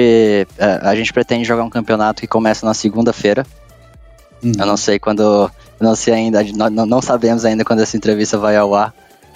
a, 0.60 0.66
é, 0.66 0.90
a 0.90 0.96
gente 0.96 1.12
pretende 1.12 1.46
jogar 1.46 1.64
um 1.64 1.70
campeonato 1.70 2.22
que 2.22 2.28
começa 2.28 2.66
na 2.66 2.74
segunda-feira. 2.74 3.46
Uhum. 4.44 4.52
Eu 4.60 4.66
não 4.66 4.78
sei 4.78 5.00
quando, 5.00 5.50
não 5.80 5.96
sei 5.96 6.14
ainda, 6.14 6.44
não, 6.44 6.86
não 6.86 7.02
sabemos 7.02 7.46
ainda 7.46 7.64
quando 7.64 7.80
essa 7.82 7.96
entrevista 7.96 8.38
vai 8.38 8.58
ao 8.58 8.74
ar 8.74 8.94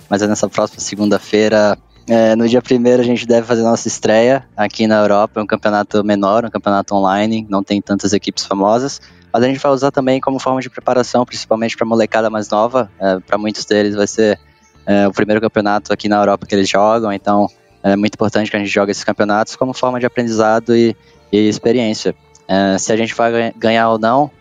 mas 0.09 0.21
é 0.21 0.27
nessa 0.27 0.47
próxima 0.47 0.79
segunda-feira. 0.79 1.77
É, 2.07 2.35
no 2.35 2.47
dia 2.47 2.61
primeiro 2.61 3.01
a 3.01 3.05
gente 3.05 3.25
deve 3.25 3.47
fazer 3.47 3.63
nossa 3.63 3.87
estreia 3.87 4.47
aqui 4.55 4.85
na 4.85 4.99
Europa, 4.99 5.39
é 5.39 5.43
um 5.43 5.47
campeonato 5.47 6.03
menor, 6.03 6.45
um 6.45 6.49
campeonato 6.49 6.93
online, 6.93 7.45
não 7.49 7.63
tem 7.63 7.81
tantas 7.81 8.13
equipes 8.13 8.45
famosas, 8.45 9.01
mas 9.33 9.41
a 9.41 9.47
gente 9.47 9.59
vai 9.59 9.71
usar 9.71 9.89
também 9.89 10.21
como 10.21 10.39
forma 10.39 10.61
de 10.61 10.69
preparação, 10.69 11.25
principalmente 11.25 11.75
para 11.75 11.85
molecada 11.85 12.29
mais 12.29 12.47
nova, 12.49 12.91
é, 12.99 13.19
para 13.19 13.39
muitos 13.39 13.65
deles 13.65 13.95
vai 13.95 14.05
ser 14.05 14.39
é, 14.85 15.07
o 15.07 15.11
primeiro 15.11 15.41
campeonato 15.41 15.91
aqui 15.91 16.07
na 16.07 16.17
Europa 16.17 16.45
que 16.45 16.53
eles 16.53 16.69
jogam, 16.69 17.11
então 17.11 17.49
é 17.85 17.95
muito 17.95 18.15
importante 18.15 18.49
que 18.49 18.57
a 18.57 18.59
gente 18.59 18.71
jogue 18.71 18.91
esses 18.91 19.03
campeonatos 19.03 19.55
como 19.55 19.71
forma 19.71 19.99
de 19.99 20.07
aprendizado 20.07 20.75
e, 20.75 20.97
e 21.31 21.47
experiência. 21.47 22.15
É, 22.47 22.77
se 22.79 22.91
a 22.91 22.97
gente 22.97 23.13
vai 23.13 23.53
ganhar 23.55 23.89
ou 23.89 23.99
não, 23.99 24.31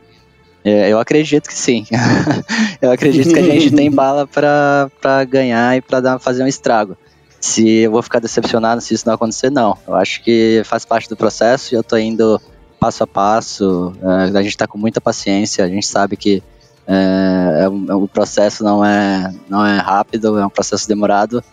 É, 0.64 0.90
eu 0.90 0.98
acredito 0.98 1.46
que 1.46 1.54
sim. 1.54 1.85
eu 2.80 2.90
acredito 2.90 3.35
que 3.35 3.38
a 3.38 3.42
gente 3.42 3.70
tem 3.70 3.90
bala 3.92 4.26
para 4.26 5.24
ganhar 5.28 5.76
e 5.76 5.83
para 5.83 6.18
fazer 6.18 6.42
um 6.42 6.46
estrago. 6.46 6.96
Se 7.38 7.80
eu 7.80 7.90
vou 7.90 8.02
ficar 8.02 8.18
decepcionado 8.18 8.80
se 8.80 8.94
isso 8.94 9.07
não 9.07 9.12
acontecer, 9.12 9.50
não. 9.50 9.76
Eu 9.87 9.94
acho 9.94 10.22
que 10.22 10.62
faz 10.64 10.87
parte 10.87 11.07
do 11.07 11.16
processo 11.16 11.74
e 11.74 11.76
eu 11.76 11.85
tô 11.85 11.98
indo 11.98 12.40
passo 12.80 13.04
a 13.04 13.07
passo. 13.07 13.92
É, 14.02 14.38
a 14.38 14.42
gente 14.42 14.57
está 14.57 14.66
com 14.66 14.78
muita 14.78 15.02
paciência, 15.02 15.62
a 15.62 15.68
gente 15.68 15.87
sabe 15.87 16.16
que 16.16 16.42
é, 16.87 17.64
é, 17.64 17.68
o 17.68 18.09
processo 18.09 18.64
não 18.64 18.83
é, 18.83 19.35
não 19.50 19.66
é 19.66 19.76
rápido, 19.76 20.38
é 20.38 20.46
um 20.46 20.50
processo 20.50 20.88
demorado. 20.88 21.44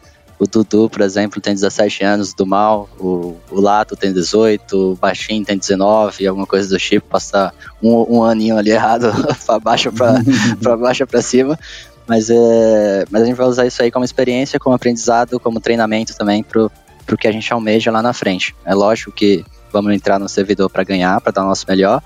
O 0.41 0.47
Dudu, 0.47 0.89
por 0.89 1.01
exemplo, 1.01 1.39
tem 1.39 1.53
17 1.53 2.03
anos 2.03 2.33
do 2.33 2.47
mal, 2.47 2.89
o, 2.99 3.37
o 3.51 3.61
Lato 3.61 3.95
tem 3.95 4.11
18, 4.11 4.75
o 4.75 4.95
Baixinho 4.95 5.45
tem 5.45 5.55
19, 5.55 6.25
alguma 6.25 6.47
coisa 6.47 6.67
do 6.67 6.79
tipo, 6.79 7.07
passa 7.07 7.53
um, 7.79 8.17
um 8.17 8.23
aninho 8.23 8.57
ali 8.57 8.71
errado 8.73 9.13
para 9.45 9.59
baixo 9.59 9.91
para 9.91 10.17
baixo 10.77 11.05
para 11.05 11.21
cima. 11.21 11.59
Mas, 12.07 12.31
é, 12.31 13.05
mas 13.11 13.21
a 13.21 13.25
gente 13.25 13.35
vai 13.35 13.45
usar 13.45 13.67
isso 13.67 13.83
aí 13.83 13.91
como 13.91 14.03
experiência, 14.03 14.59
como 14.59 14.75
aprendizado, 14.75 15.39
como 15.39 15.59
treinamento 15.59 16.17
também 16.17 16.41
para 16.41 16.63
o 16.63 17.17
que 17.19 17.27
a 17.27 17.31
gente 17.31 17.53
almeja 17.53 17.91
lá 17.91 18.01
na 18.01 18.11
frente. 18.11 18.55
É 18.65 18.73
lógico 18.73 19.11
que 19.11 19.45
vamos 19.71 19.93
entrar 19.93 20.17
no 20.17 20.27
servidor 20.27 20.71
para 20.71 20.83
ganhar, 20.83 21.21
para 21.21 21.33
dar 21.33 21.43
o 21.43 21.49
nosso 21.49 21.67
melhor, 21.69 22.01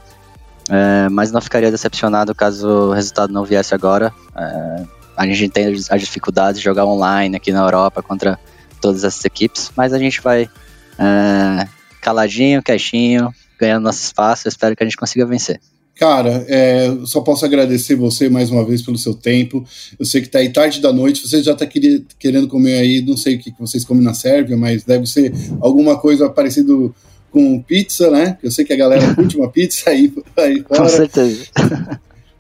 é, 0.69 1.07
mas 1.07 1.31
não 1.31 1.39
ficaria 1.39 1.71
decepcionado 1.71 2.35
caso 2.35 2.67
o 2.67 2.91
resultado 2.91 3.31
não 3.31 3.45
viesse 3.45 3.73
agora. 3.73 4.13
É, 4.35 4.83
a 5.15 5.25
gente 5.25 5.49
tem 5.49 5.67
as 5.67 6.01
dificuldades 6.01 6.60
de 6.60 6.65
jogar 6.65 6.86
online 6.86 7.36
aqui 7.36 7.51
na 7.51 7.62
Europa 7.62 8.01
contra 8.01 8.39
todas 8.82 9.04
essas 9.04 9.23
equipes, 9.25 9.71
mas 9.75 9.93
a 9.93 9.99
gente 9.99 10.21
vai 10.21 10.49
é, 10.99 11.67
caladinho, 12.01 12.62
quietinho, 12.62 13.34
ganhando 13.60 13.84
nosso 13.84 14.04
espaço. 14.04 14.47
Eu 14.47 14.49
espero 14.49 14.75
que 14.75 14.84
a 14.84 14.86
gente 14.86 14.97
consiga 14.97 15.25
vencer. 15.25 15.60
Cara, 15.95 16.45
é, 16.49 16.93
só 17.06 17.21
posso 17.21 17.45
agradecer 17.45 17.95
você 17.95 18.28
mais 18.28 18.51
uma 18.51 18.65
vez 18.65 18.82
pelo 18.82 18.97
seu 18.97 19.13
tempo. 19.13 19.65
Eu 19.97 20.06
sei 20.06 20.21
que 20.21 20.28
tá 20.28 20.39
aí 20.39 20.51
tarde 20.51 20.82
da 20.82 20.91
noite, 20.91 21.25
você 21.25 21.41
já 21.41 21.54
está 21.54 21.65
querendo 21.65 22.49
comer 22.49 22.80
aí, 22.80 23.01
não 23.01 23.15
sei 23.15 23.36
o 23.36 23.39
que 23.39 23.54
vocês 23.58 23.86
comem 23.86 24.04
na 24.04 24.13
Sérvia, 24.13 24.58
mas 24.58 24.84
deve 24.84 25.08
ser 25.08 25.34
alguma 25.62 25.97
coisa 25.97 26.30
parecido 26.30 26.93
com 27.32 27.62
pizza, 27.62 28.12
né? 28.12 28.38
Eu 28.43 28.51
sei 28.51 28.65
que 28.65 28.73
a 28.73 28.78
galera 28.78 29.15
curte 29.15 29.38
uma 29.38 29.49
pizza 29.49 29.89
aí, 29.89 30.12
aí 30.38 30.63
fora. 30.63 30.82
Com 30.82 30.89
certeza. 30.89 31.45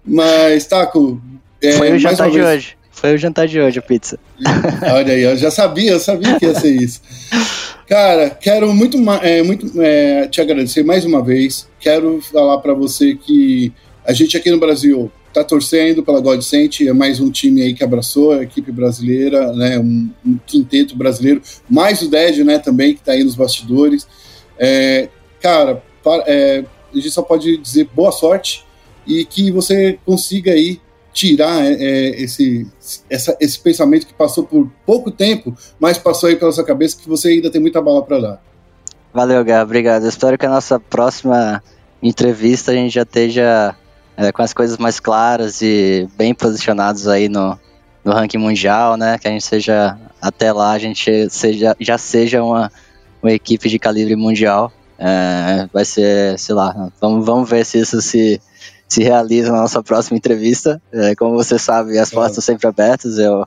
Mas, 0.05 0.65
Taco. 0.65 1.21
É, 1.61 1.73
Foi 1.73 1.91
o 1.93 1.99
jantar 1.99 2.29
de 2.29 2.41
hoje. 2.41 2.77
Foi 2.91 3.13
o 3.13 3.17
jantar 3.17 3.47
de 3.47 3.59
hoje, 3.59 3.79
a 3.79 3.81
pizza. 3.81 4.17
Olha 4.93 5.13
aí, 5.13 5.21
eu 5.21 5.35
já 5.35 5.51
sabia, 5.51 5.91
eu 5.91 5.99
sabia 5.99 6.39
que 6.39 6.45
ia 6.45 6.55
ser 6.55 6.81
isso. 6.81 7.01
Cara, 7.87 8.29
quero 8.29 8.73
muito, 8.73 8.97
é, 9.21 9.43
muito 9.43 9.69
é, 9.81 10.27
te 10.27 10.41
agradecer 10.41 10.83
mais 10.83 11.03
uma 11.05 11.23
vez. 11.23 11.67
Quero 11.79 12.21
falar 12.21 12.57
para 12.59 12.73
você 12.73 13.15
que 13.15 13.71
a 14.05 14.13
gente 14.13 14.37
aqui 14.37 14.49
no 14.49 14.59
Brasil 14.59 15.11
tá 15.35 15.43
torcendo 15.43 16.01
pela 16.01 16.21
Godsent, 16.21 16.81
é 16.81 16.93
mais 16.93 17.19
um 17.19 17.29
time 17.29 17.61
aí 17.61 17.73
que 17.73 17.83
abraçou 17.83 18.31
a 18.31 18.43
equipe 18.43 18.71
brasileira, 18.71 19.51
né, 19.51 19.77
um, 19.77 20.09
um 20.25 20.37
quinteto 20.47 20.95
brasileiro, 20.95 21.41
mais 21.69 22.01
o 22.01 22.09
Ded, 22.09 22.41
né, 22.45 22.57
também, 22.57 22.95
que 22.95 23.01
tá 23.01 23.11
aí 23.11 23.21
nos 23.21 23.35
bastidores. 23.35 24.07
É, 24.57 25.09
cara, 25.41 25.83
para, 26.01 26.23
é, 26.25 26.63
a 26.93 26.95
gente 26.95 27.11
só 27.11 27.21
pode 27.21 27.57
dizer 27.57 27.89
boa 27.93 28.13
sorte 28.13 28.63
e 29.05 29.25
que 29.25 29.51
você 29.51 29.99
consiga 30.05 30.53
aí 30.53 30.79
tirar 31.15 31.65
é, 31.65 31.73
é, 31.73 32.21
esse, 32.21 32.67
essa, 33.09 33.35
esse 33.39 33.57
pensamento 33.57 34.05
que 34.05 34.13
passou 34.13 34.43
por 34.43 34.69
pouco 34.85 35.09
tempo, 35.09 35.57
mas 35.79 35.97
passou 35.97 36.27
aí 36.27 36.35
pela 36.35 36.51
sua 36.51 36.65
cabeça 36.65 36.97
que 37.01 37.07
você 37.07 37.29
ainda 37.29 37.49
tem 37.49 37.61
muita 37.61 37.81
bala 37.81 38.03
para 38.03 38.19
dar. 38.19 38.41
Valeu, 39.13 39.43
Gá, 39.45 39.63
obrigado. 39.63 40.05
espero 40.05 40.37
que 40.37 40.45
a 40.45 40.49
nossa 40.49 40.77
próxima 40.77 41.63
entrevista 42.03 42.73
a 42.73 42.75
gente 42.75 42.93
já 42.93 43.03
esteja 43.03 43.73
é, 44.17 44.29
com 44.33 44.41
as 44.41 44.53
coisas 44.53 44.77
mais 44.77 44.99
claras 44.99 45.61
e 45.61 46.05
bem 46.17 46.35
posicionados 46.35 47.07
aí 47.07 47.29
no, 47.29 47.57
no 48.03 48.11
ranking 48.11 48.37
mundial, 48.37 48.97
né? 48.97 49.17
Que 49.17 49.29
a 49.29 49.31
gente 49.31 49.45
seja 49.45 49.97
até 50.21 50.51
lá 50.51 50.71
a 50.71 50.79
gente 50.79 51.29
seja 51.29 51.77
já 51.79 51.97
seja 51.97 52.43
uma 52.43 52.69
uma 53.23 53.31
equipe 53.31 53.69
de 53.69 53.79
calibre 53.79 54.15
mundial. 54.15 54.71
É, 54.99 55.67
vai 55.73 55.83
ser, 55.83 56.37
sei 56.37 56.53
lá, 56.55 56.91
vamos, 57.01 57.25
vamos 57.25 57.49
ver 57.49 57.65
se 57.65 57.79
isso 57.79 58.01
se, 58.01 58.39
se 58.95 59.03
realiza 59.03 59.51
na 59.51 59.59
nossa 59.59 59.83
próxima 59.83 60.17
entrevista. 60.17 60.81
É, 60.89 61.13
como 61.15 61.35
você 61.35 61.59
sabe, 61.59 61.99
as 61.99 62.09
portas 62.11 62.31
estão 62.31 62.41
sempre 62.41 62.65
abertas. 62.65 63.17
Eu, 63.17 63.45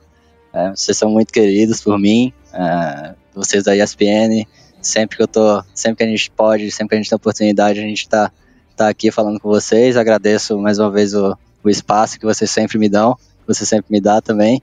é, 0.53 0.69
vocês 0.69 0.95
são 0.95 1.09
muito 1.09 1.33
queridos 1.33 1.81
por 1.81 1.97
mim, 1.97 2.31
é, 2.53 3.15
vocês 3.33 3.63
da 3.63 3.75
ESPN. 3.75 4.45
Sempre 4.79 5.17
que 5.17 5.23
eu 5.23 5.27
tô, 5.27 5.63
sempre 5.73 5.97
que 5.97 6.03
a 6.03 6.07
gente 6.07 6.29
pode, 6.29 6.69
sempre 6.69 6.89
que 6.89 6.95
a 6.95 6.97
gente 6.99 7.09
tem 7.09 7.15
oportunidade, 7.15 7.79
a 7.79 7.81
gente 7.81 8.01
está 8.01 8.31
tá 8.77 8.89
aqui 8.89 9.09
falando 9.09 9.39
com 9.39 9.49
vocês. 9.49 9.97
Agradeço 9.97 10.55
mais 10.59 10.77
uma 10.77 10.91
vez 10.91 11.15
o, 11.15 11.35
o 11.63 11.69
espaço 11.69 12.19
que 12.19 12.25
vocês 12.27 12.49
sempre 12.51 12.77
me 12.77 12.87
dão, 12.87 13.15
que 13.15 13.47
você 13.47 13.65
sempre 13.65 13.87
me 13.91 13.99
dá 13.99 14.21
também. 14.21 14.61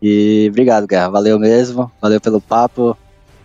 E 0.00 0.46
obrigado, 0.48 0.86
Guerra. 0.86 1.08
Valeu 1.08 1.36
mesmo. 1.40 1.90
Valeu 2.00 2.20
pelo 2.20 2.40
papo. 2.40 2.96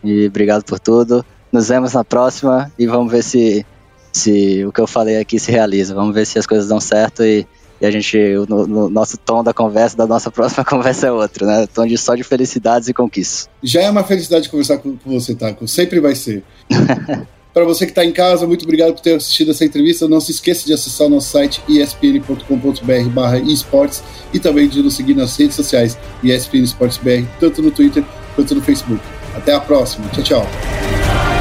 E 0.04 0.28
obrigado 0.28 0.64
por 0.64 0.80
tudo. 0.80 1.26
Nos 1.52 1.70
vemos 1.70 1.94
na 1.94 2.04
próxima 2.04 2.72
e 2.78 2.86
vamos 2.86 3.12
ver 3.12 3.24
se, 3.24 3.66
se 4.14 4.64
o 4.66 4.72
que 4.72 4.80
eu 4.80 4.88
falei 4.88 5.18
aqui 5.18 5.40
se 5.40 5.52
realiza. 5.52 5.96
Vamos 5.96 6.14
ver 6.14 6.26
se 6.26 6.38
as 6.40 6.46
coisas 6.46 6.68
dão 6.68 6.80
certo 6.80 7.24
e, 7.24 7.46
e 7.82 7.86
a 7.86 7.92
gente, 7.92 8.18
o 8.18 8.46
no 8.46 8.90
nosso 8.90 9.18
tom 9.18 9.44
da 9.44 9.54
conversa, 9.54 9.98
da 9.98 10.08
nossa 10.08 10.30
próxima 10.32 10.64
conversa 10.64 11.08
é 11.08 11.12
outro, 11.12 11.46
né? 11.46 11.68
Tom 11.74 11.86
de 11.86 11.98
só 11.98 12.16
de 12.16 12.24
felicidades 12.24 12.88
e 12.88 12.94
conquistas. 12.94 13.50
Já 13.62 13.82
é 13.82 13.90
uma 13.90 14.04
felicidade 14.04 14.50
conversar 14.50 14.78
com, 14.78 14.96
com 14.96 15.20
você, 15.20 15.36
Taco. 15.36 15.68
Sempre 15.68 16.00
vai 16.00 16.16
ser. 16.16 16.44
Para 17.54 17.66
você 17.66 17.86
que 17.86 17.92
está 17.92 18.04
em 18.04 18.12
casa, 18.12 18.48
muito 18.48 18.64
obrigado 18.64 18.94
por 18.94 19.02
ter 19.02 19.14
assistido 19.14 19.52
essa 19.52 19.64
entrevista. 19.64 20.08
Não 20.08 20.20
se 20.20 20.32
esqueça 20.32 20.66
de 20.66 20.74
acessar 20.74 21.06
o 21.06 21.10
nosso 21.12 21.30
site 21.30 21.62
espn.com.br 21.70 23.36
esportes 23.46 24.04
e 24.34 24.40
também 24.40 24.68
de 24.68 24.82
nos 24.82 24.96
seguir 24.96 25.14
nas 25.14 25.38
redes 25.38 25.56
sociais 25.56 25.96
ESPN 26.24 26.64
Esportes 26.64 26.98
BR, 26.98 27.28
tanto 27.40 27.62
no 27.62 27.70
Twitter 27.70 28.04
quanto 28.36 28.56
no 28.56 28.62
Facebook. 28.62 29.02
Até 29.36 29.54
a 29.54 29.60
próxima. 29.60 30.08
Tchau, 30.10 30.24
tchau. 30.24 31.33